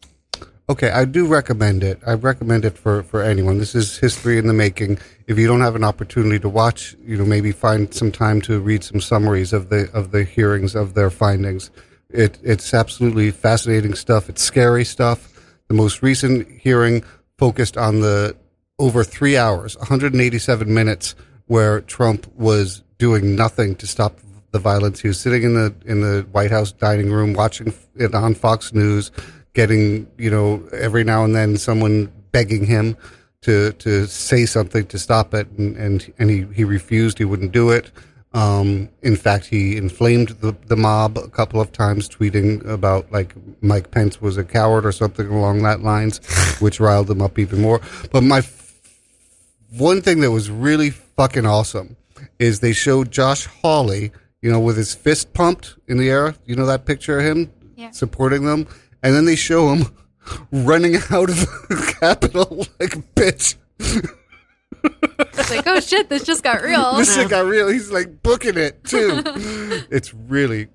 [0.67, 1.99] Okay, I do recommend it.
[2.07, 3.59] I recommend it for, for anyone.
[3.59, 4.97] This is history in the making.
[5.27, 8.59] If you don't have an opportunity to watch, you know, maybe find some time to
[8.59, 11.69] read some summaries of the of the hearings of their findings.
[12.09, 14.27] It it's absolutely fascinating stuff.
[14.27, 15.31] It's scary stuff.
[15.67, 17.03] The most recent hearing
[17.37, 18.35] focused on the
[18.79, 21.13] over three hours, 187 minutes,
[21.45, 24.19] where Trump was doing nothing to stop
[24.51, 24.99] the violence.
[24.99, 28.73] He was sitting in the in the White House dining room watching it on Fox
[28.73, 29.11] News,
[29.55, 32.95] getting you know every now and then someone begging him
[33.41, 37.17] to to say something to stop it, and and, and he he refused.
[37.17, 37.89] He wouldn't do it.
[38.33, 43.33] Um, in fact, he inflamed the, the mob a couple of times, tweeting about like
[43.61, 46.19] Mike Pence was a coward or something along that lines,
[46.59, 47.79] which riled them up even more.
[48.11, 48.73] But my f-
[49.77, 51.95] one thing that was really fucking awesome
[52.37, 56.35] is they showed Josh Hawley, you know, with his fist pumped in the air.
[56.45, 57.91] You know that picture of him Yeah.
[57.91, 58.67] supporting them,
[59.05, 59.85] and then they show him
[60.51, 61.39] running out of
[61.69, 63.55] the Capitol like a bitch.
[63.79, 66.95] It's like, oh shit, this just got real.
[66.95, 67.67] This shit got real.
[67.67, 69.21] He's like booking it too.
[69.91, 70.69] it's really,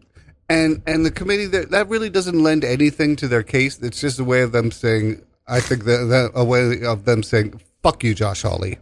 [0.48, 3.80] and and the committee that that really doesn't lend anything to their case.
[3.80, 5.22] It's just a way of them saying.
[5.48, 8.78] I think that, that a way of them saying, "Fuck you, Josh Hawley.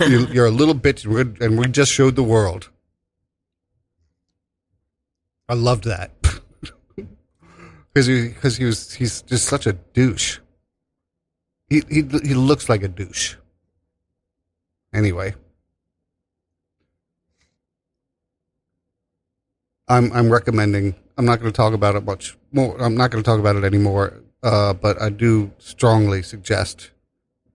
[0.00, 2.68] you, you're a little bitch, and we're- and we just showed the world."
[5.48, 6.10] I loved that
[7.92, 10.38] because he because he was he's just such a douche.
[11.68, 13.36] He he he looks like a douche.
[14.92, 15.34] Anyway.
[19.88, 20.94] I'm I'm recommending.
[21.18, 22.80] I'm not going to talk about it much more.
[22.80, 24.22] I'm not going to talk about it anymore.
[24.42, 26.90] Uh, but I do strongly suggest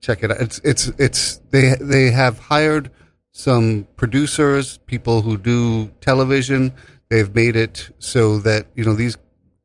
[0.02, 0.40] check it out.
[0.40, 2.92] It's it's it's they they have hired
[3.32, 6.74] some producers, people who do television.
[7.10, 9.18] They've made it so that you know these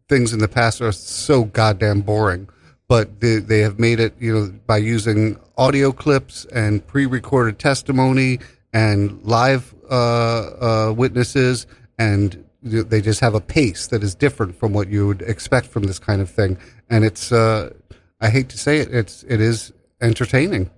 [0.09, 2.49] things in the past are so goddamn boring,
[2.89, 8.39] but they they have made it you know by using audio clips and pre-recorded testimony
[8.73, 11.67] and live uh, uh, witnesses
[11.99, 15.83] and they just have a pace that is different from what you would expect from
[15.83, 16.57] this kind of thing.
[16.89, 17.73] And it's uh,
[18.21, 20.71] i hate to say it it's it is entertaining.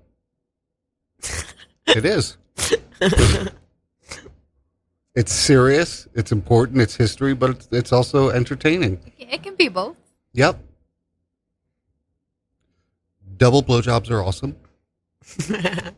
[1.87, 2.39] It is
[5.15, 9.97] it's serious it's important it's history but it's, it's also entertaining It can be both.
[10.33, 10.59] yep
[13.37, 14.57] double blowjobs are awesome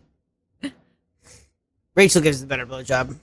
[1.96, 3.16] Rachel gives the better blowjob.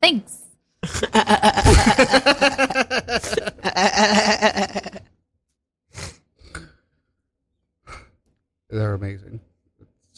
[0.00, 0.38] Thanks.
[8.68, 9.40] They're amazing.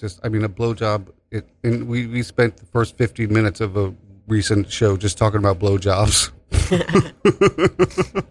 [0.03, 1.13] It's just, I mean, a blowjob.
[1.31, 3.95] It, and we, we spent the first 15 minutes of a
[4.27, 6.33] recent show just talking about blowjobs.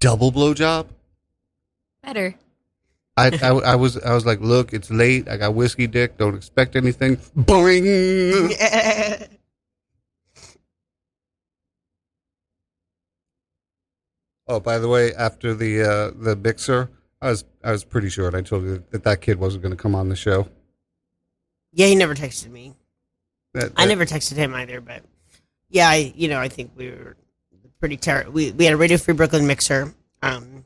[0.00, 0.86] Double blowjob.
[2.02, 2.34] Better.
[3.18, 5.28] I, I, I was I was like, look, it's late.
[5.28, 6.16] I got whiskey dick.
[6.16, 7.16] Don't expect anything.
[7.36, 8.54] Boing.
[14.50, 16.88] Oh, by the way, after the uh, the mixer,
[17.20, 19.76] I was I was pretty sure, and I told you that that kid wasn't going
[19.76, 20.48] to come on the show.
[21.72, 22.74] yeah, he never texted me.
[23.54, 25.02] That, I never texted him either, but
[25.68, 27.16] yeah, I you know I think we were
[27.80, 29.94] pretty ter- we we had a Radio Free Brooklyn mixer.
[30.22, 30.64] Um,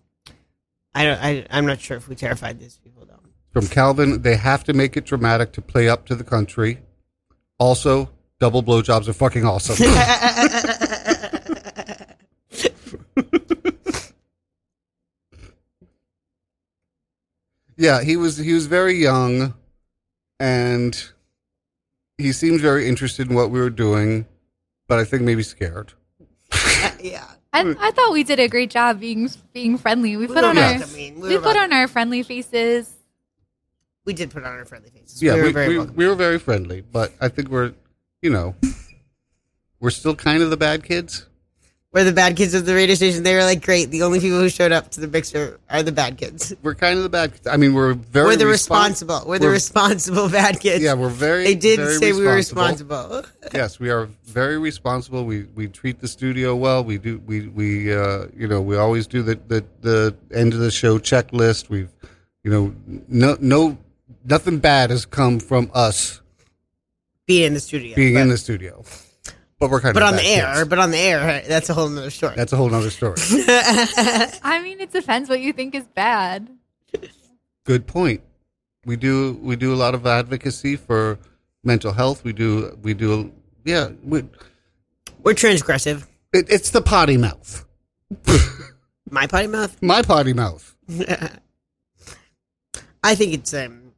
[0.94, 3.20] I don't I I'm not sure if we terrified these people though.
[3.53, 4.22] from Calvin.
[4.22, 6.80] They have to make it dramatic to play up to the country.
[7.59, 9.76] Also, double blowjobs are fucking awesome.
[17.82, 19.54] yeah, he was he was very young,
[20.38, 21.10] and
[22.16, 24.26] he seemed very interested in what we were doing,
[24.86, 25.92] but I think maybe scared.
[26.52, 27.26] Uh, yeah.
[27.52, 30.16] I, I thought we did a great job being being friendly.
[30.16, 31.20] We put on were our welcoming.
[31.20, 32.90] We we put on our friendly faces.
[34.04, 35.20] We did put on our friendly faces.
[35.20, 37.74] Yeah, we were very we, we were very friendly, but I think we're,
[38.22, 38.54] you know,
[39.80, 41.26] we're still kind of the bad kids.
[41.93, 43.22] We're the bad kids of the radio station.
[43.22, 43.90] They were like, great.
[43.90, 46.55] The only people who showed up to the mixer are the bad kids.
[46.62, 47.47] We're kind of the bad kids.
[47.47, 49.22] I mean, we're very We're the respons- responsible.
[49.26, 50.82] We're the we're- responsible bad kids.
[50.82, 51.45] Yeah, we're very.
[51.45, 52.97] They did very say we were responsible.
[52.97, 53.51] responsible.
[53.55, 55.26] yes, we are very responsible.
[55.26, 56.82] We we treat the studio well.
[56.82, 60.61] We do we we uh, you know we always do the, the the end of
[60.61, 61.68] the show checklist.
[61.68, 61.90] We've
[62.43, 62.74] you know
[63.07, 63.76] no no
[64.24, 66.22] nothing bad has come from us
[67.26, 67.95] Being in the studio.
[67.97, 68.82] being but, in the studio,
[69.62, 70.68] but we're kind But of on the air, kids.
[70.68, 72.34] but on the air, that's a whole nother story.
[72.34, 73.14] That's a whole other story.
[73.20, 76.48] I mean, it depends what you think is bad.
[77.64, 78.22] Good point.
[78.84, 81.16] We do we do a lot of advocacy for
[81.62, 82.24] mental health.
[82.24, 83.30] We do we do
[83.64, 83.90] yeah.
[84.02, 84.24] We,
[85.22, 86.08] We're transgressive.
[86.32, 87.64] it, it's the potty mouth.
[89.10, 89.80] My potty mouth.
[89.80, 90.74] My potty mouth.
[93.04, 93.92] I think it's um,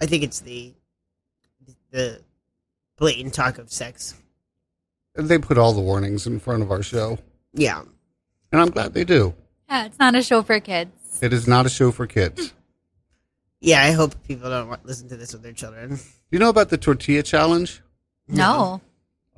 [0.00, 0.74] I think it's the
[1.92, 2.20] the
[2.98, 4.14] blatant talk of sex.
[5.14, 7.18] They put all the warnings in front of our show,
[7.52, 7.82] Yeah,
[8.50, 9.34] and I'm glad they do.
[9.68, 11.20] Yeah, it's not a show for kids.
[11.22, 12.48] It is not a show for kids.
[12.50, 12.56] Hmm.
[13.60, 13.82] yeah.
[13.84, 15.98] I hope people don't wa- listen to this with their children.
[16.30, 17.80] You know about the tortilla challenge?
[18.26, 18.80] No.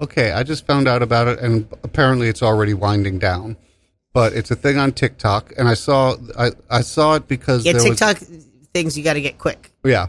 [0.00, 3.56] Okay, I just found out about it, and apparently it's already winding down.
[4.14, 7.72] But it's a thing on TikTok, and I saw I, I saw it because Yeah,
[7.74, 8.16] there was- TikTok
[8.72, 9.72] things you got to get quick.
[9.84, 10.06] Yeah.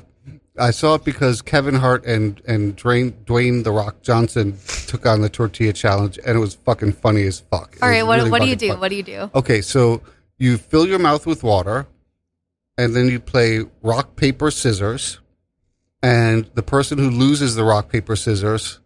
[0.59, 5.21] I saw it because Kevin Hart and and Dwayne, Dwayne the Rock Johnson took on
[5.21, 7.77] the tortilla challenge, and it was fucking funny as fuck.
[7.81, 8.69] All right, what really what do you do?
[8.69, 8.79] fun.
[8.79, 9.29] What do you do?
[9.35, 10.01] Okay, so
[10.37, 11.87] you fill your mouth with water,
[12.77, 15.19] and then you play rock paper scissors,
[16.01, 18.79] and the person who loses the rock paper scissors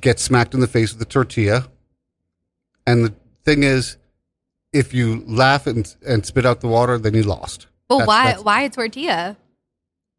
[0.00, 1.66] gets smacked in the face with the tortilla.
[2.86, 3.14] And the
[3.44, 3.96] thing is,
[4.72, 7.66] if you laugh and and spit out the water, then you lost.
[7.88, 9.36] Well, That's- why that's- why a tortilla?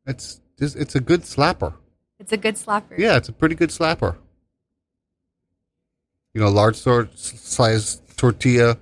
[0.08, 1.74] It's just, it's a good slapper.
[2.20, 2.98] It's a good slapper.
[2.98, 4.16] Yeah, it's a pretty good slapper.
[6.34, 8.78] You know, large sor- size tortilla,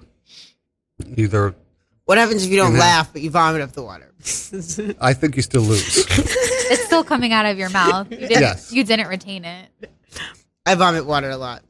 [1.16, 1.56] either.
[2.06, 4.12] What happens if you don't laugh but you vomit up the water?
[5.02, 6.06] I think you still lose.
[6.10, 8.10] It's still coming out of your mouth.
[8.12, 8.72] You didn't, Yes.
[8.72, 9.70] you didn't retain it.
[10.66, 11.64] I vomit water a lot.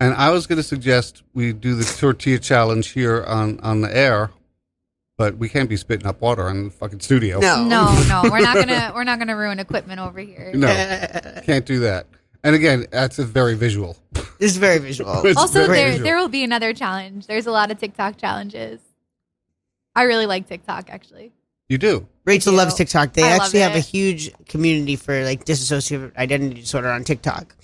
[0.00, 3.94] and I was going to suggest we do the tortilla challenge here on, on the
[3.96, 4.30] air,
[5.18, 7.38] but we can't be spitting up water in the fucking studio.
[7.40, 10.52] No, No, no, we're not gonna we're not gonna ruin equipment over here.
[10.54, 10.66] No,
[11.44, 12.06] can't do that.
[12.44, 13.96] And again, that's a very visual.
[14.12, 15.22] this is very visual.
[15.26, 16.04] It's Also, very there visual.
[16.04, 17.26] there will be another challenge.
[17.26, 18.80] There's a lot of TikTok challenges.
[19.94, 21.32] I really like TikTok actually.
[21.68, 22.06] You do.
[22.24, 22.56] Rachel do.
[22.58, 23.12] loves TikTok.
[23.12, 27.54] They I actually have a huge community for like dissociative identity disorder on TikTok.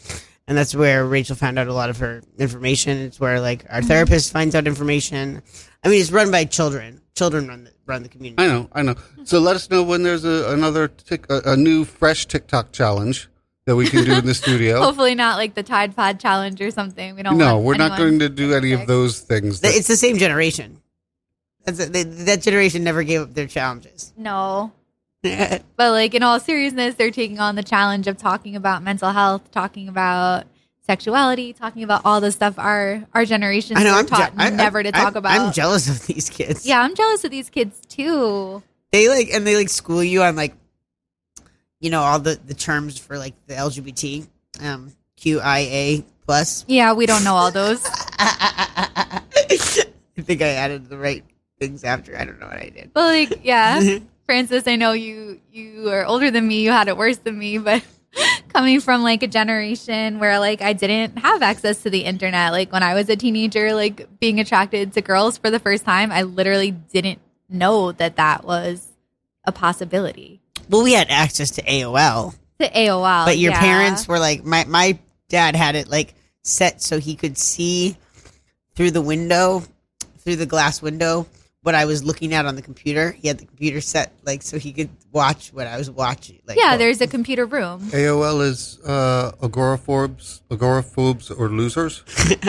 [0.46, 2.96] And that's where Rachel found out a lot of her information.
[2.98, 3.88] It's where like our Mm-hmm.
[3.88, 5.42] therapist finds out information.
[5.84, 6.97] I mean, it's run by children.
[7.18, 8.42] Children run the run the community.
[8.42, 8.94] I know, I know.
[9.24, 13.28] So let us know when there's a, another tic, a, a new fresh TikTok challenge
[13.64, 14.80] that we can do in the studio.
[14.82, 17.16] Hopefully not like the Tide Pod challenge or something.
[17.16, 17.36] We don't.
[17.36, 19.60] no, want we're not going to do any of those things.
[19.60, 20.80] That- It's the same generation.
[21.64, 24.12] That's a, they, that generation never gave up their challenges.
[24.16, 24.72] No,
[25.22, 29.50] but like in all seriousness, they're taking on the challenge of talking about mental health,
[29.50, 30.46] talking about
[30.88, 34.78] sexuality, talking about all the stuff our our generations I know, I'm taught je- never
[34.80, 35.38] I- to talk I'm- about.
[35.38, 36.64] I'm jealous of these kids.
[36.66, 38.62] yeah, I'm jealous of these kids too.
[38.90, 40.54] they like and they like school you on like
[41.80, 44.26] you know all the the terms for like the lgbt
[44.62, 47.84] um qia plus Yeah, we don't know all those.
[48.18, 49.22] i
[50.22, 51.24] think i added the right
[51.60, 55.40] things after i don't know what i did But like, yeah, Francis, I know you
[55.52, 56.60] you are older than me.
[56.62, 57.82] You had it worse than me, but
[58.48, 62.72] coming from like a generation where like I didn't have access to the internet, like
[62.72, 66.22] when I was a teenager, like being attracted to girls for the first time, I
[66.22, 68.86] literally didn't know that that was
[69.44, 70.40] a possibility.
[70.68, 73.60] well we had access to aol To AOL, but your yeah.
[73.60, 74.98] parents were like my my
[75.28, 77.96] dad had it like set so he could see
[78.74, 79.62] through the window
[80.18, 81.26] through the glass window
[81.62, 84.58] what i was looking at on the computer he had the computer set like so
[84.58, 87.80] he could watch what i was watching like yeah, what- there's a computer room.
[87.90, 92.02] AOL is uh, agoraphobes, agoraphobes or losers.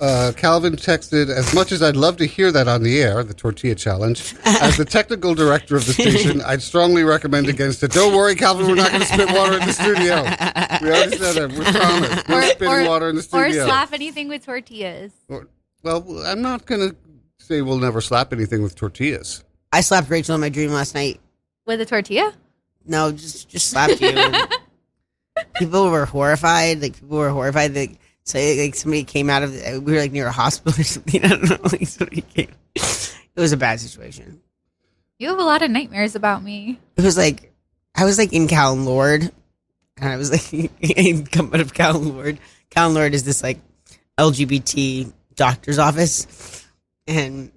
[0.00, 3.34] Uh, Calvin texted, as much as I'd love to hear that on the air, the
[3.34, 7.90] tortilla challenge, as the technical director of the station, I'd strongly recommend against it.
[7.90, 10.22] Don't worry, Calvin, we're not going to spit water in the studio.
[10.82, 11.50] We already said that.
[11.50, 12.28] We promised.
[12.28, 13.44] No spitting water in the studio.
[13.46, 13.66] or studio.
[13.66, 15.10] slap anything with tortillas.
[15.28, 15.48] Or-
[15.82, 16.96] well, I'm not going to
[17.48, 19.42] say we'll never slap anything with tortillas.
[19.72, 21.18] i slapped rachel in my dream last night
[21.66, 22.32] With a tortilla?
[22.86, 24.12] No, just just slapped you.
[25.56, 26.80] people were horrified.
[26.80, 27.74] Like people were horrified.
[27.74, 30.84] Like So like somebody came out of the, we were like near a hospital or
[30.94, 31.22] something.
[31.24, 31.58] I don't know.
[31.64, 32.50] Like somebody came.
[32.74, 34.40] It was a bad situation.
[35.18, 36.78] You have a lot of nightmares about me.
[36.96, 37.52] It was like
[37.94, 39.30] I was like in Callen-Lorde,
[39.98, 42.38] and I was like in come out of Callen-Lorde.
[42.70, 43.60] Cal and Lord is this like
[44.18, 46.57] LGBT doctor's office,
[47.08, 47.50] and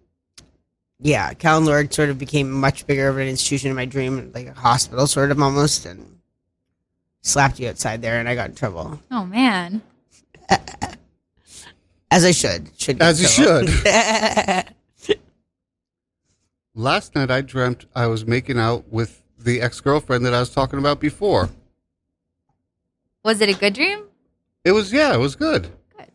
[1.00, 4.54] yeah, Callen-Lorde sort of became much bigger of an institution in my dream, like a
[4.54, 6.20] hospital sort of almost, and
[7.22, 9.82] slapped you outside there, and I got in trouble Oh man.
[12.12, 12.70] as I should.
[12.78, 15.18] Should get As in you should.
[16.74, 20.50] Last night I dreamt I was making out with the ex girlfriend that I was
[20.52, 21.50] talking about before.
[23.24, 24.06] Was it a good dream?
[24.64, 25.70] It was yeah, it was good.
[25.98, 26.12] Good.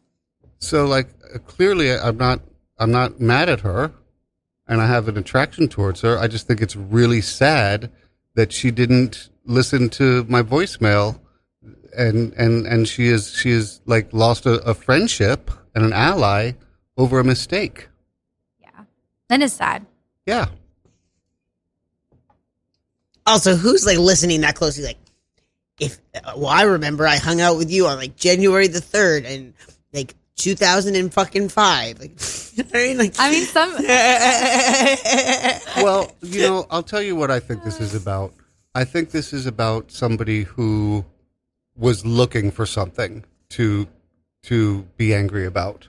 [0.59, 2.41] So like uh, clearly I'm not
[2.79, 3.93] I'm not mad at her
[4.68, 6.18] and I have an attraction towards her.
[6.18, 7.91] I just think it's really sad
[8.35, 11.20] that she didn't listen to my voicemail
[11.97, 16.53] and and and she is she is like lost a, a friendship and an ally
[16.97, 17.89] over a mistake.
[18.61, 18.85] Yeah.
[19.29, 19.87] That is sad.
[20.27, 20.47] Yeah.
[23.27, 24.85] Also, who's like listening that closely?
[24.85, 24.99] Like,
[25.81, 29.24] if uh, well, I remember I hung out with you on like January the third
[29.24, 29.55] and
[29.93, 31.99] like two thousand and fucking five.
[31.99, 32.12] Like,
[32.55, 33.72] you know I mean, like, I mean, some.
[35.84, 38.32] well, you know, I'll tell you what I think this is about.
[38.74, 41.05] I think this is about somebody who
[41.76, 43.89] was looking for something to
[44.45, 45.89] to be angry about.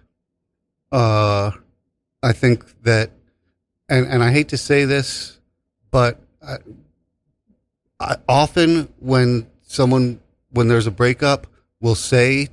[0.91, 1.51] Uh,
[2.23, 3.11] I think that,
[3.89, 5.39] and and I hate to say this,
[5.91, 6.57] but I,
[7.99, 10.19] I, often when someone
[10.51, 11.47] when there's a breakup
[11.81, 12.49] will say,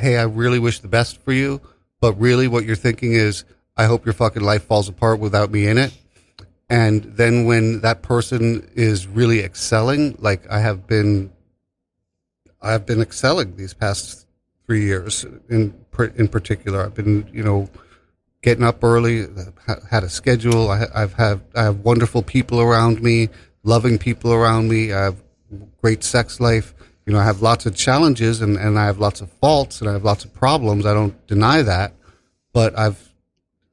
[0.00, 1.60] "Hey, I really wish the best for you,"
[2.00, 3.44] but really what you're thinking is,
[3.76, 5.92] "I hope your fucking life falls apart without me in it."
[6.68, 11.30] And then when that person is really excelling, like I have been,
[12.62, 14.26] I have been excelling these past
[14.66, 15.74] three years in
[16.14, 16.84] in particular.
[16.84, 17.68] I've been, you know,
[18.42, 19.26] getting up early,
[19.90, 20.70] had a schedule.
[20.70, 23.28] I, I've had I have wonderful people around me,
[23.64, 24.92] loving people around me.
[24.92, 25.22] I have
[25.82, 26.72] great sex life.
[27.10, 29.90] You know, I have lots of challenges and, and I have lots of faults and
[29.90, 30.86] I have lots of problems.
[30.86, 31.92] I don't deny that,
[32.52, 33.12] but I've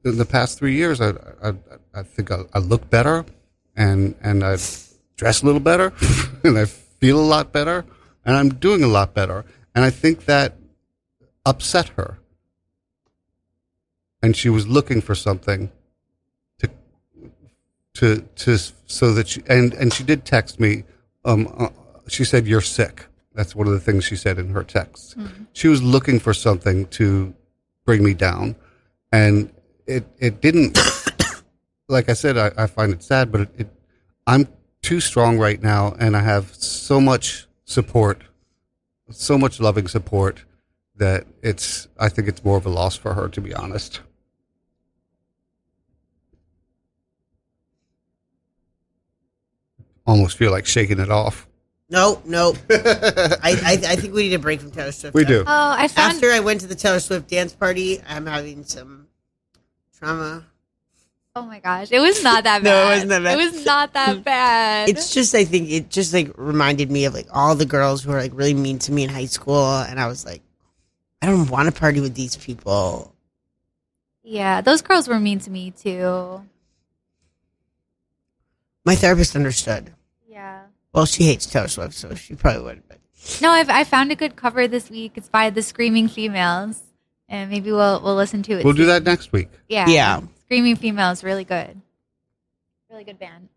[0.04, 1.10] in the past three years, I
[1.40, 1.52] I,
[1.94, 3.24] I think I, I look better
[3.76, 4.56] and and I
[5.16, 5.92] dress a little better
[6.42, 7.84] and I feel a lot better
[8.24, 9.44] and I'm doing a lot better.
[9.72, 10.56] And I think that
[11.46, 12.18] upset her
[14.20, 15.70] and she was looking for something
[16.58, 16.68] to
[17.94, 20.82] to to so that she and and she did text me
[21.24, 21.68] um uh,
[22.08, 23.07] she said you're sick
[23.38, 25.44] that's one of the things she said in her texts mm-hmm.
[25.52, 27.32] she was looking for something to
[27.84, 28.54] bring me down.
[29.12, 29.50] And
[29.86, 30.78] it it didn't
[31.88, 33.68] like i said i, I find it sad but it, it
[34.26, 34.46] i'm
[34.82, 38.22] too strong right now and i have so much support
[39.10, 40.44] so much loving support
[40.96, 44.02] that it's i think it's more of a loss for her to be honest.
[50.06, 51.47] Almost feel like shaking it off
[51.90, 52.54] no, no.
[52.70, 55.14] I, I I think we need a break from Taylor Swift.
[55.14, 56.14] we do Oh, I found.
[56.14, 59.06] After I went to the Taylor Swift dance party, I'm having some
[59.96, 60.44] trauma.
[61.34, 62.70] oh my gosh, it was not that bad.
[62.70, 63.38] No, it wasn't that bad.
[63.38, 64.88] It was not that bad.
[64.88, 68.10] It's just I think it just like reminded me of like all the girls who
[68.12, 70.42] were like really mean to me in high school, and I was like,
[71.22, 73.14] I don't want to party with these people.
[74.22, 76.42] yeah, those girls were mean to me too.
[78.84, 79.92] My therapist understood.
[80.94, 80.98] Yeah.
[80.98, 82.82] Well, she hates Taylor Swift, so she probably would.
[82.88, 82.98] But
[83.40, 85.12] No, I've I found a good cover this week.
[85.16, 86.80] It's by the Screaming Females,
[87.28, 88.64] and maybe we'll we'll listen to it.
[88.64, 89.86] we'll do that next week Yeah.
[89.88, 90.20] Yeah.
[90.46, 91.80] Screaming Females, really good.
[92.90, 93.48] Really good band.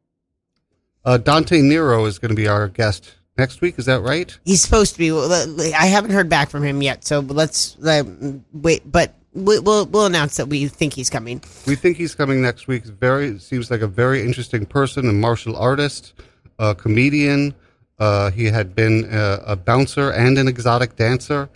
[1.06, 4.62] uh, dante nero is going to be our guest next week is that right he's
[4.62, 5.12] supposed to be.
[5.12, 5.32] well,
[5.74, 8.04] I haven't heard back from him yet, so let's uh,
[8.52, 8.84] wait.
[8.92, 11.42] But we- we'll we'll announce that we think he's coming.
[11.66, 15.56] we think he's coming next week very seems like a very interesting person a martial
[15.56, 16.12] artist
[16.62, 17.54] a comedian.
[18.00, 21.50] Uh, he had been a, a bouncer and an exotic dancer.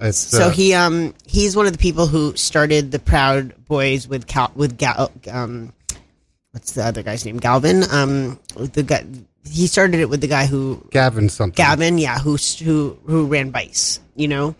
[0.00, 4.06] It's, So uh, he um he's one of the people who started the Proud Boys
[4.06, 5.72] with Cal with Gal um
[6.52, 7.38] what's the other guy's name?
[7.38, 7.82] Galvin?
[7.90, 9.04] Um the guy
[9.50, 11.56] he started it with the guy who gavin something.
[11.56, 14.54] Gavin yeah who who who ran Vice you know?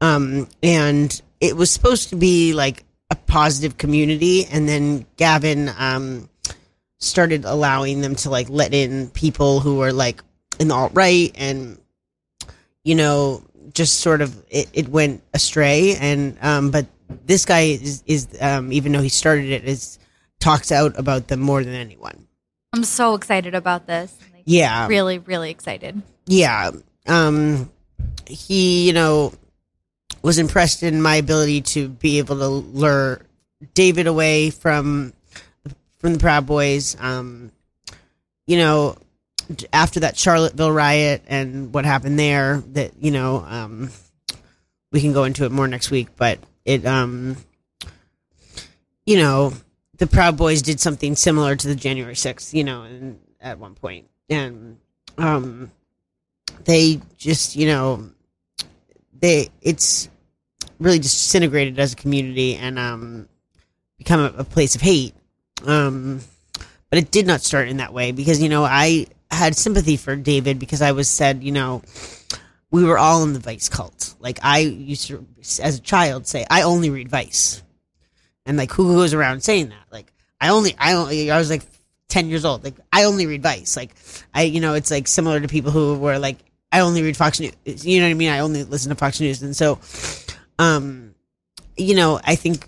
[0.00, 4.46] Um and it was supposed to be like a positive community.
[4.46, 6.28] And then Gavin um
[7.02, 10.22] started allowing them to like let in people who were like
[10.60, 11.78] in the alt right and
[12.84, 13.42] you know
[13.74, 16.86] just sort of it, it went astray and um but
[17.26, 19.98] this guy is is um even though he started it is
[20.40, 22.26] talks out about them more than anyone
[22.74, 24.16] I'm so excited about this.
[24.32, 26.00] Like, yeah Really, really excited.
[26.26, 26.70] yeah
[27.06, 27.70] um
[28.26, 29.32] he you know
[30.22, 33.22] was impressed in my ability to be able to lure
[33.74, 35.12] David away from
[36.02, 36.96] from the Proud Boys.
[37.00, 37.52] Um,
[38.46, 38.96] you know,
[39.72, 43.90] after that Charlottesville riot and what happened there, that you know, um,
[44.90, 46.08] we can go into it more next week.
[46.16, 47.36] But it, um,
[49.06, 49.54] you know,
[49.96, 52.52] the Proud Boys did something similar to the January sixth.
[52.52, 54.78] You know, and at one point, and
[55.16, 55.70] um,
[56.64, 58.10] they just, you know,
[59.18, 60.08] they it's
[60.80, 63.28] really disintegrated as a community and um,
[63.98, 65.14] become a, a place of hate.
[65.66, 66.20] Um,
[66.90, 70.14] but it did not start in that way because you know I had sympathy for
[70.16, 71.82] David because I was said you know
[72.72, 74.14] we were all in the Vice cult.
[74.18, 75.24] Like I used to,
[75.62, 77.62] as a child, say I only read Vice,
[78.44, 79.84] and like who goes around saying that?
[79.92, 81.62] Like I only, I only, I was like
[82.08, 82.64] ten years old.
[82.64, 83.76] Like I only read Vice.
[83.76, 83.94] Like
[84.34, 86.38] I, you know, it's like similar to people who were like
[86.72, 87.54] I only read Fox News.
[87.64, 88.30] You know what I mean?
[88.30, 89.78] I only listen to Fox News, and so,
[90.58, 91.14] um,
[91.76, 92.66] you know, I think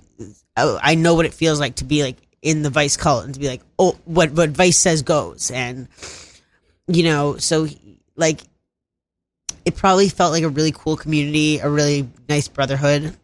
[0.57, 3.35] oh, I know what it feels like to be like in the Vice cult and
[3.35, 5.89] to be like, oh, what what Vice says goes, and
[6.87, 7.67] you know, so
[8.15, 8.41] like
[9.65, 13.17] it probably felt like a really cool community, a really nice brotherhood.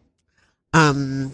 [0.73, 1.31] Um,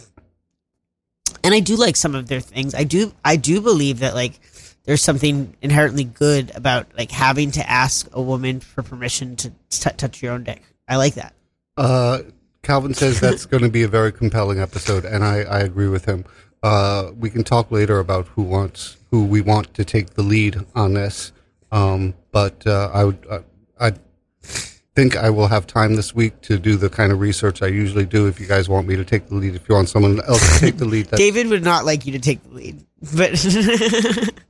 [1.43, 2.75] and I do like some of their things.
[2.75, 4.39] I do, I do believe that like
[4.83, 9.89] there's something inherently good about like having to ask a woman for permission to t-
[9.95, 10.61] touch your own dick.
[10.89, 11.33] I like that.
[11.77, 12.19] Uh,
[12.63, 16.03] Calvin says that's going to be a very compelling episode, and I, I agree with
[16.05, 16.25] him.
[16.63, 20.65] Uh, we can talk later about who wants who we want to take the lead
[20.75, 21.31] on this.
[21.71, 23.39] Um, but uh, I would uh,
[23.79, 23.93] I
[24.41, 28.05] think I will have time this week to do the kind of research I usually
[28.05, 28.27] do.
[28.27, 30.59] If you guys want me to take the lead, if you want someone else to
[30.59, 34.33] take the lead, David would not like you to take the lead, but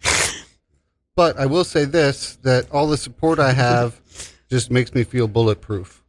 [1.17, 3.99] But I will say this: that all the support I have
[4.51, 6.03] just makes me feel bulletproof.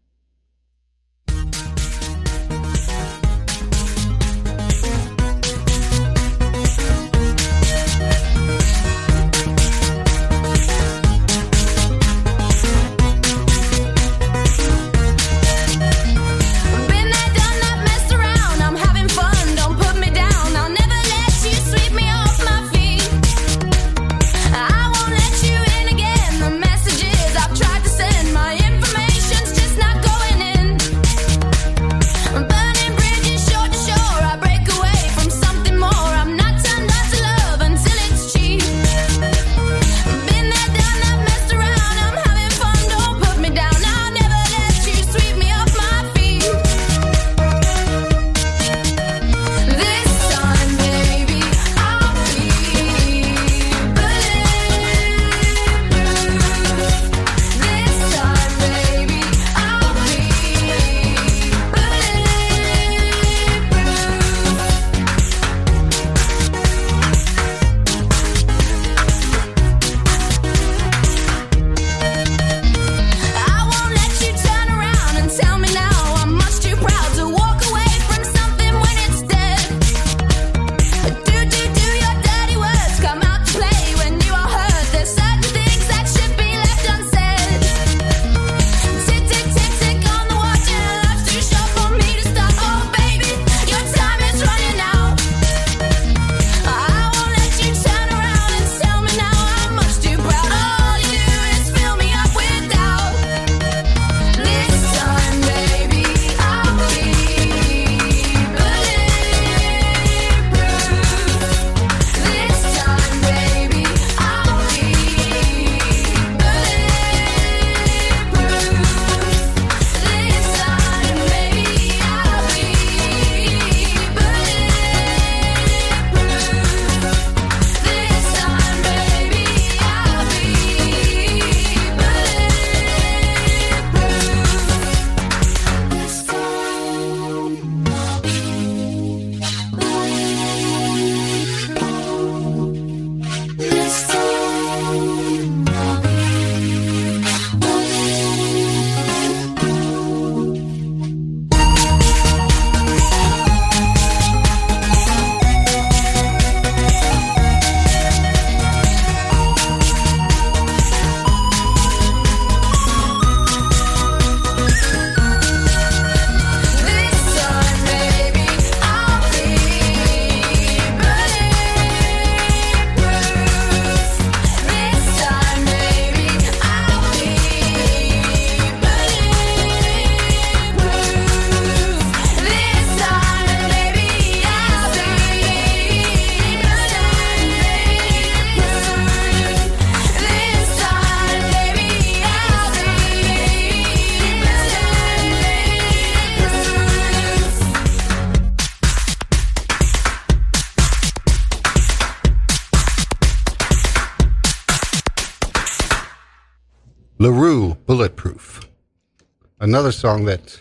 [209.79, 210.61] Another song that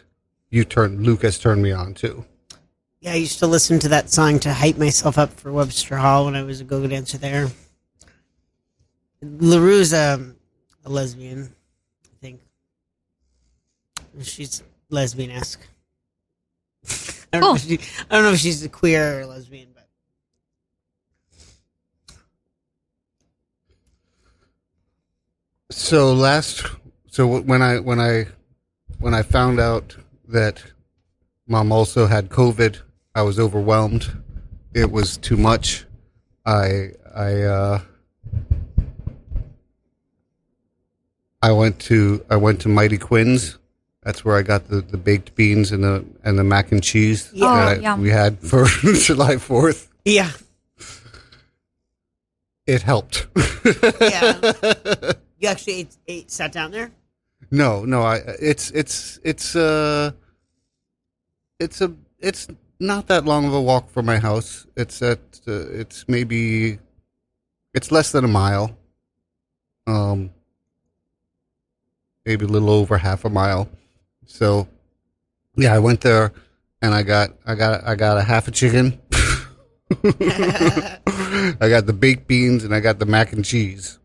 [0.52, 2.24] you turned, Lucas turned me on to.
[3.00, 6.26] Yeah, I used to listen to that song to hype myself up for Webster Hall
[6.26, 7.48] when I was a go-go dancer there.
[9.24, 10.24] La Roux's a,
[10.86, 11.52] a lesbian,
[12.06, 12.42] I think.
[14.22, 14.62] She's
[14.92, 15.66] lesbian-esque.
[17.34, 17.56] I don't, know Cool.
[17.56, 17.68] if oh.
[17.68, 17.80] she,
[18.12, 19.88] I don't know if she's a queer or lesbian, but
[25.72, 26.68] So last,
[27.10, 28.28] so when I when I
[29.00, 29.96] when I found out
[30.28, 30.64] that
[31.48, 32.80] mom also had COVID,
[33.16, 34.12] I was overwhelmed.
[34.74, 35.86] It was too much.
[36.46, 37.82] I I uh,
[41.42, 43.58] I went to I went to Mighty Quinn's.
[44.04, 47.30] That's where I got the, the baked beans and the and the mac and cheese
[47.34, 47.46] Yeah.
[47.84, 49.90] Oh, I- we had for July Fourth.
[50.06, 50.32] yeah,
[52.66, 53.28] It helped.
[54.02, 54.54] yeah.
[55.40, 56.92] you actually ate, ate, sat down there.
[57.52, 60.12] No, no, I it's it's it's uh
[61.60, 62.48] it's a it's
[62.80, 64.68] not that long of a walk from my house.
[64.76, 66.80] It's at uh, it's maybe
[67.74, 68.78] it's less than a mile.
[69.86, 70.32] Um
[72.26, 73.70] maybe a little over half a mile.
[74.26, 74.68] So
[75.56, 76.34] yeah, I went there
[76.82, 79.00] and I got I got I got a half a chicken.
[80.04, 84.00] I got the baked beans and I got the mac and cheese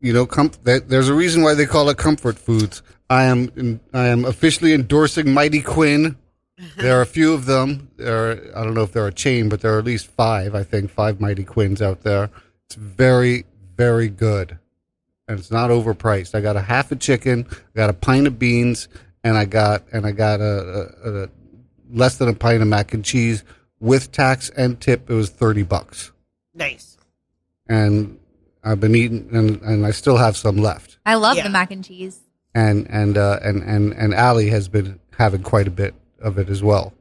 [0.00, 2.82] you know, com- that, there's a reason why they call it comfort foods.
[3.08, 6.16] I am in, I am officially endorsing Mighty Quinn.
[6.76, 7.90] There are a few of them.
[7.96, 10.54] There, are, I don't know if they're a chain, but there are at least five.
[10.54, 12.30] I think five Mighty Quinns out there.
[12.66, 13.46] It's very,
[13.76, 14.58] very good,
[15.26, 16.34] and it's not overpriced.
[16.34, 18.88] I got a half a chicken, I got a pint of beans,
[19.24, 21.28] and I got and I got a, a, a
[21.90, 23.42] less than a pint of mac and cheese
[23.80, 25.10] with tax and tip.
[25.10, 26.12] It was thirty bucks,
[26.54, 26.96] Nice.
[27.68, 28.19] and
[28.62, 30.98] I've been eating, and, and I still have some left.
[31.06, 31.44] I love Yeah.
[31.44, 32.20] the mac and cheese.
[32.54, 36.48] and and uh, and and and Allie has been having quite a bit of it
[36.50, 36.92] as well.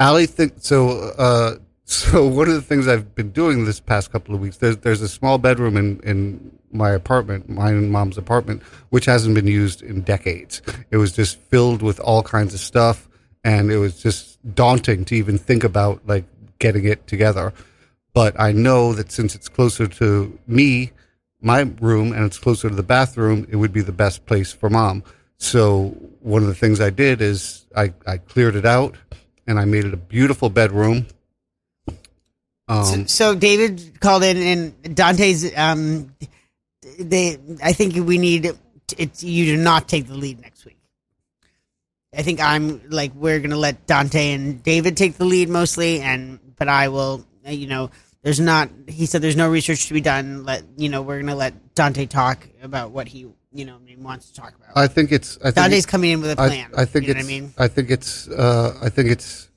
[0.00, 0.90] Allie think so.
[1.18, 4.78] Uh, so one of the things I've been doing this past couple of weeks, there's
[4.78, 9.46] there's a small bedroom in in my apartment, mine and mom's apartment, which hasn't been
[9.46, 10.62] used in decades.
[10.90, 13.08] It was just filled with all kinds of stuff,
[13.44, 16.24] and it was just daunting to even think about like
[16.58, 17.52] getting it together.
[18.16, 20.92] But I know that since it's closer to me,
[21.42, 24.70] my room, and it's closer to the bathroom, it would be the best place for
[24.70, 25.04] mom.
[25.36, 25.88] So
[26.20, 28.94] one of the things I did is I, I cleared it out
[29.46, 31.08] and I made it a beautiful bedroom.
[31.88, 31.94] So,
[32.68, 35.54] Um, so David called in, and Dante's.
[35.54, 36.14] Um,
[36.98, 38.50] they, I think we need
[38.96, 40.78] it's you to not take the lead next week.
[42.16, 46.40] I think I'm like we're gonna let Dante and David take the lead mostly, and
[46.56, 47.22] but I will.
[47.48, 47.90] You know,
[48.26, 48.70] there's not.
[48.88, 50.42] He said there's no research to be done.
[50.42, 54.02] Let you know we're gonna let Dante talk about what he you know I mean,
[54.02, 54.76] wants to talk about.
[54.76, 55.38] I think it's.
[55.38, 56.72] I think Dante's coming in with a I, plan.
[56.76, 57.28] I think you know it's.
[57.28, 57.54] I mean.
[57.56, 58.26] I think it's.
[58.26, 59.48] Uh, I think it's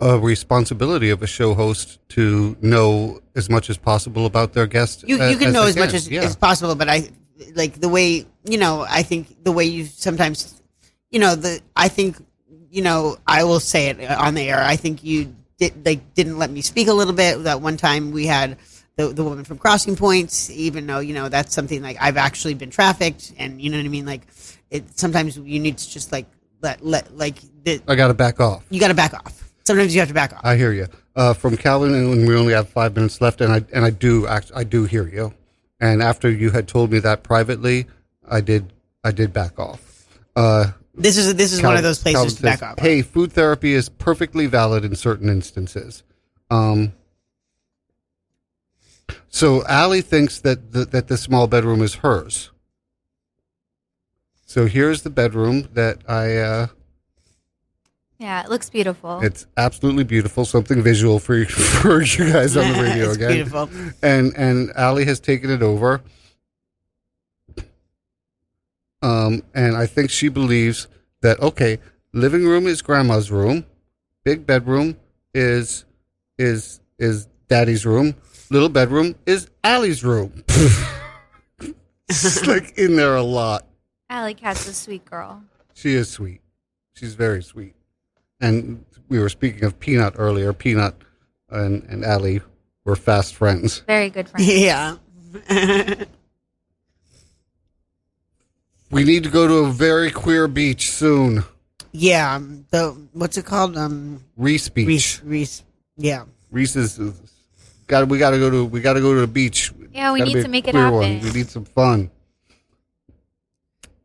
[0.00, 5.04] a responsibility of a show host to know as much as possible about their guest.
[5.06, 6.24] you you can as know as much as, Yeah.
[6.24, 7.10] as possible, but I
[7.54, 8.84] like the way you know.
[8.90, 10.60] I think the way you sometimes,
[11.12, 12.16] you know, the I think
[12.72, 13.18] you know.
[13.24, 14.60] I will say it on the air.
[14.60, 17.44] I think you did like didn't let me speak a little bit.
[17.44, 18.58] That one time we had
[18.96, 22.54] the the woman from Crossing Points, even though you know that's something like I've actually
[22.54, 24.06] been trafficked, and you know what I mean.
[24.06, 24.22] Like
[24.70, 26.26] it sometimes you need to just like
[26.62, 28.64] let let like the, I got to back off.
[28.70, 29.42] you got to back off.
[29.64, 30.40] Sometimes you have to back off.
[30.44, 30.86] I hear you.
[31.14, 34.26] Uh, from Calvin, and we only have five minutes left, and I and I do
[34.26, 35.32] act, I do hear you.
[35.80, 37.86] And after you had told me that privately,
[38.28, 40.08] I did I did back off.
[40.34, 42.78] Uh, this is this is one of those places Calvin to back says, off.
[42.80, 46.02] Hey, food therapy is perfectly valid in certain instances.
[46.50, 46.92] Um,
[49.28, 52.50] so Allie thinks that the, that the small bedroom is hers.
[54.46, 56.36] So here's the bedroom that I.
[56.36, 56.66] Uh,
[58.18, 59.20] Yeah, it looks beautiful.
[59.22, 60.44] it's absolutely beautiful.
[60.44, 61.44] Something visual for you,
[61.82, 63.32] for you guys on the radio It's again.
[63.32, 63.68] beautiful.
[64.02, 66.00] And and Allie has taken it over.
[69.06, 70.88] Um, and I think she believes
[71.22, 71.78] that okay,
[72.12, 73.64] living room is grandma's room,
[74.24, 74.96] big bedroom
[75.32, 75.84] is
[76.38, 78.16] is is daddy's room,
[78.50, 80.42] little bedroom is Allie's room.
[82.08, 83.64] it's like in there a lot.
[84.10, 85.40] Alley Cat's a sweet girl.
[85.74, 86.40] She is sweet.
[86.94, 87.74] She's very sweet.
[88.40, 90.52] And we were speaking of Peanut earlier.
[90.52, 90.96] Peanut
[91.48, 92.40] and, and Allie
[92.84, 93.84] were fast friends.
[93.86, 94.44] Very good friend.
[95.48, 96.06] Yeah.
[98.96, 101.44] We need to go to a very queer beach soon.
[101.92, 103.76] Yeah, um, the what's it called?
[103.76, 104.88] Um, Riis Beach.
[104.88, 105.22] Riis.
[105.22, 105.62] Riis.
[105.98, 106.98] Yeah, Riis is
[107.86, 108.08] got.
[108.08, 108.64] We got to go to.
[108.64, 109.70] We got to go to the beach.
[109.92, 111.20] Yeah, we Gotta need to make it queer happen.
[111.20, 112.10] We need some fun.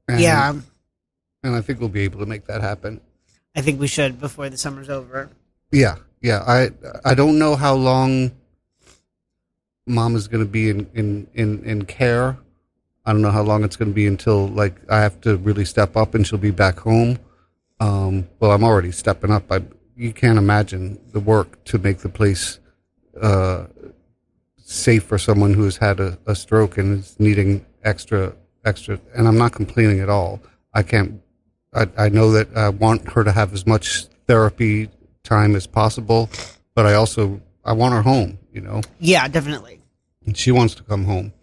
[0.09, 0.53] And, yeah,
[1.43, 2.99] and I think we'll be able to make that happen.
[3.55, 5.29] I think we should before the summer's over.
[5.71, 6.43] Yeah, yeah.
[6.45, 6.71] I
[7.05, 8.31] I don't know how long
[9.87, 12.37] mom is going to be in, in in in care.
[13.05, 15.65] I don't know how long it's going to be until like I have to really
[15.65, 17.17] step up and she'll be back home.
[17.79, 19.51] Um, well, I'm already stepping up.
[19.51, 19.61] I
[19.95, 22.59] you can't imagine the work to make the place
[23.19, 23.65] uh,
[24.57, 28.33] safe for someone who has had a, a stroke and is needing extra
[28.65, 28.99] extra.
[29.15, 30.39] And I'm not complaining at all.
[30.73, 31.21] I can't.
[31.73, 34.89] I, I know that I want her to have as much therapy
[35.23, 36.29] time as possible,
[36.75, 38.37] but I also I want her home.
[38.53, 39.79] You know, Yeah, definitely.
[40.25, 41.33] and she wants to come home.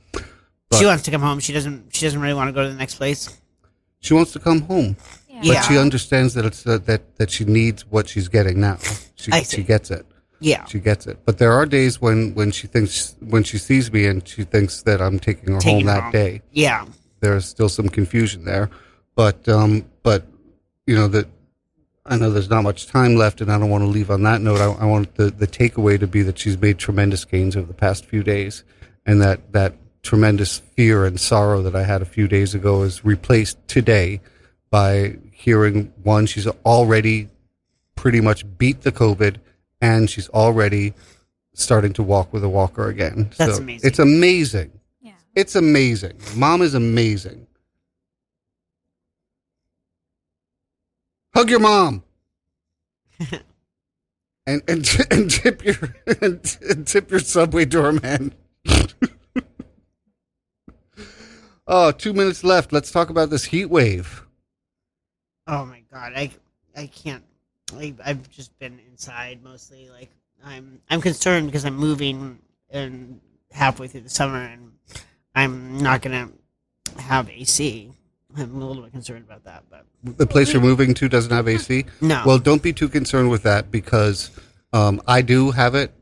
[0.70, 1.40] But- she wants to come home.
[1.40, 1.94] She doesn't.
[1.94, 3.30] She doesn't really want to go to the next place.
[4.00, 4.96] She wants to come home,
[5.28, 5.38] Yeah.
[5.38, 5.60] but Yeah.
[5.62, 8.78] she understands that it's uh, that that she needs what she's getting now.
[9.16, 9.56] She I see.
[9.56, 10.06] she gets it.
[10.40, 11.18] Yeah, She gets it.
[11.24, 14.82] But there are days when when she thinks when she sees me and she thinks
[14.82, 16.12] that I'm taking her Taking home her that home.
[16.12, 16.42] day.
[16.52, 16.84] yeah,
[17.20, 18.70] There's still some confusion there,
[19.16, 20.24] but um, but
[20.86, 21.26] you know that
[22.06, 24.40] I know there's not much time left, and I don't want to leave on that
[24.40, 24.60] note.
[24.60, 27.74] I, I want the the takeaway to be that she's made tremendous gains over the
[27.74, 28.62] past few days,
[29.06, 33.04] and that that tremendous fear and sorrow that I had a few days ago is
[33.04, 34.20] replaced today
[34.70, 36.26] by hearing one.
[36.26, 37.28] She's already
[37.94, 39.36] pretty much beat the COVID,
[39.80, 40.94] and she's already
[41.54, 43.30] starting to walk with a walker again.
[43.36, 43.88] That's so amazing.
[43.88, 44.80] It's amazing.
[45.00, 45.12] Yeah.
[45.34, 46.20] It's amazing.
[46.36, 47.46] Mom is amazing.
[51.34, 52.02] Hug your mom.
[54.46, 55.76] and and and tip your
[56.20, 58.34] and, and tip your subway doorman.
[61.68, 62.72] Oh, two minutes left.
[62.72, 64.24] Let's talk about this heat wave.
[65.46, 66.30] Oh my god, I
[66.76, 67.22] I can't.
[67.76, 69.88] I, I've just been inside mostly.
[69.88, 70.10] Like
[70.44, 72.38] I'm I'm concerned because I'm moving
[72.70, 73.20] and
[73.52, 74.72] halfway through the summer and
[75.34, 76.30] I'm not gonna
[76.98, 77.92] have AC.
[78.36, 79.86] I'm a little bit concerned about that, but
[80.18, 81.86] The place you're moving to doesn't have AC.
[82.00, 82.22] no.
[82.26, 84.30] Well, don't be too concerned with that because
[84.72, 85.92] um, I do have it,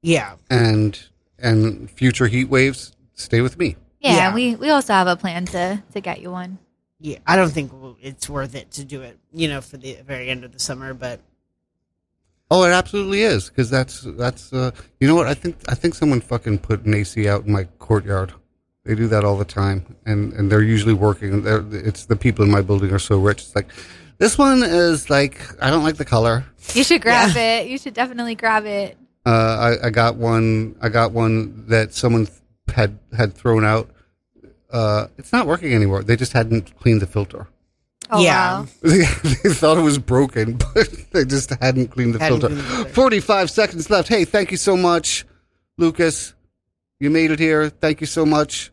[0.00, 0.98] yeah, and
[1.38, 3.76] and future heat waves stay with me.
[4.04, 4.34] Yeah, Yeah.
[4.34, 6.58] we we also have a plan to to get you one.
[7.00, 7.18] yeah.
[7.26, 9.18] I don't think it's worth it to do it.
[9.32, 11.20] You know, for the very end of the summer, but
[12.50, 15.94] Oh, it absolutely is because that's that's uh, you know what I think I think
[15.94, 18.32] someone fucking put an AC out in my courtyard.
[18.84, 21.42] They do that all the time, and and they're usually working.
[21.42, 23.42] They're, it's the people in my building are so rich.
[23.42, 23.68] It's like
[24.18, 26.44] this one is like I don't like the color.
[26.74, 27.66] You should grab it.
[27.68, 28.98] You should definitely grab it.
[29.24, 30.76] Uh, I, I got one.
[30.82, 32.28] I got one that someone
[32.68, 33.88] had had thrown out.
[34.70, 36.02] Uh, it's not working anymore.
[36.02, 37.46] They just hadn't cleaned the filter.
[38.10, 38.60] Oh Yeah.
[38.60, 38.66] wow.
[38.82, 39.04] they
[39.54, 42.54] thought it was broken, but they just hadn't cleaned the Hadn't filter.
[42.56, 44.08] cleaned the 45 seconds left.
[44.08, 45.24] Hey, thank you so much,
[45.78, 46.34] Lucas.
[47.00, 47.70] You made it here.
[47.70, 48.70] Thank you so much,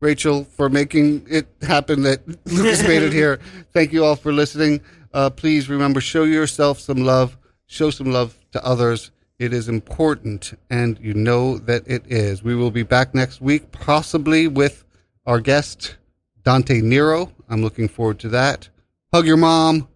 [0.00, 3.38] Rachel, for making it happen that Lucas made it here.
[3.72, 4.80] Thank you all for listening.
[5.14, 7.36] Uh, please remember, show yourself some love,
[7.66, 9.10] show some love to others.
[9.38, 12.42] It is important, and you know that it is.
[12.42, 14.84] We will be back next week, possibly with
[15.26, 15.96] our guest,
[16.42, 17.32] Dante Nero.
[17.48, 18.68] I'm looking forward to that.
[19.12, 19.88] Hug your mom.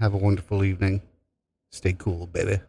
[0.00, 1.02] Have a wonderful evening.
[1.70, 2.60] Stay cool, baby.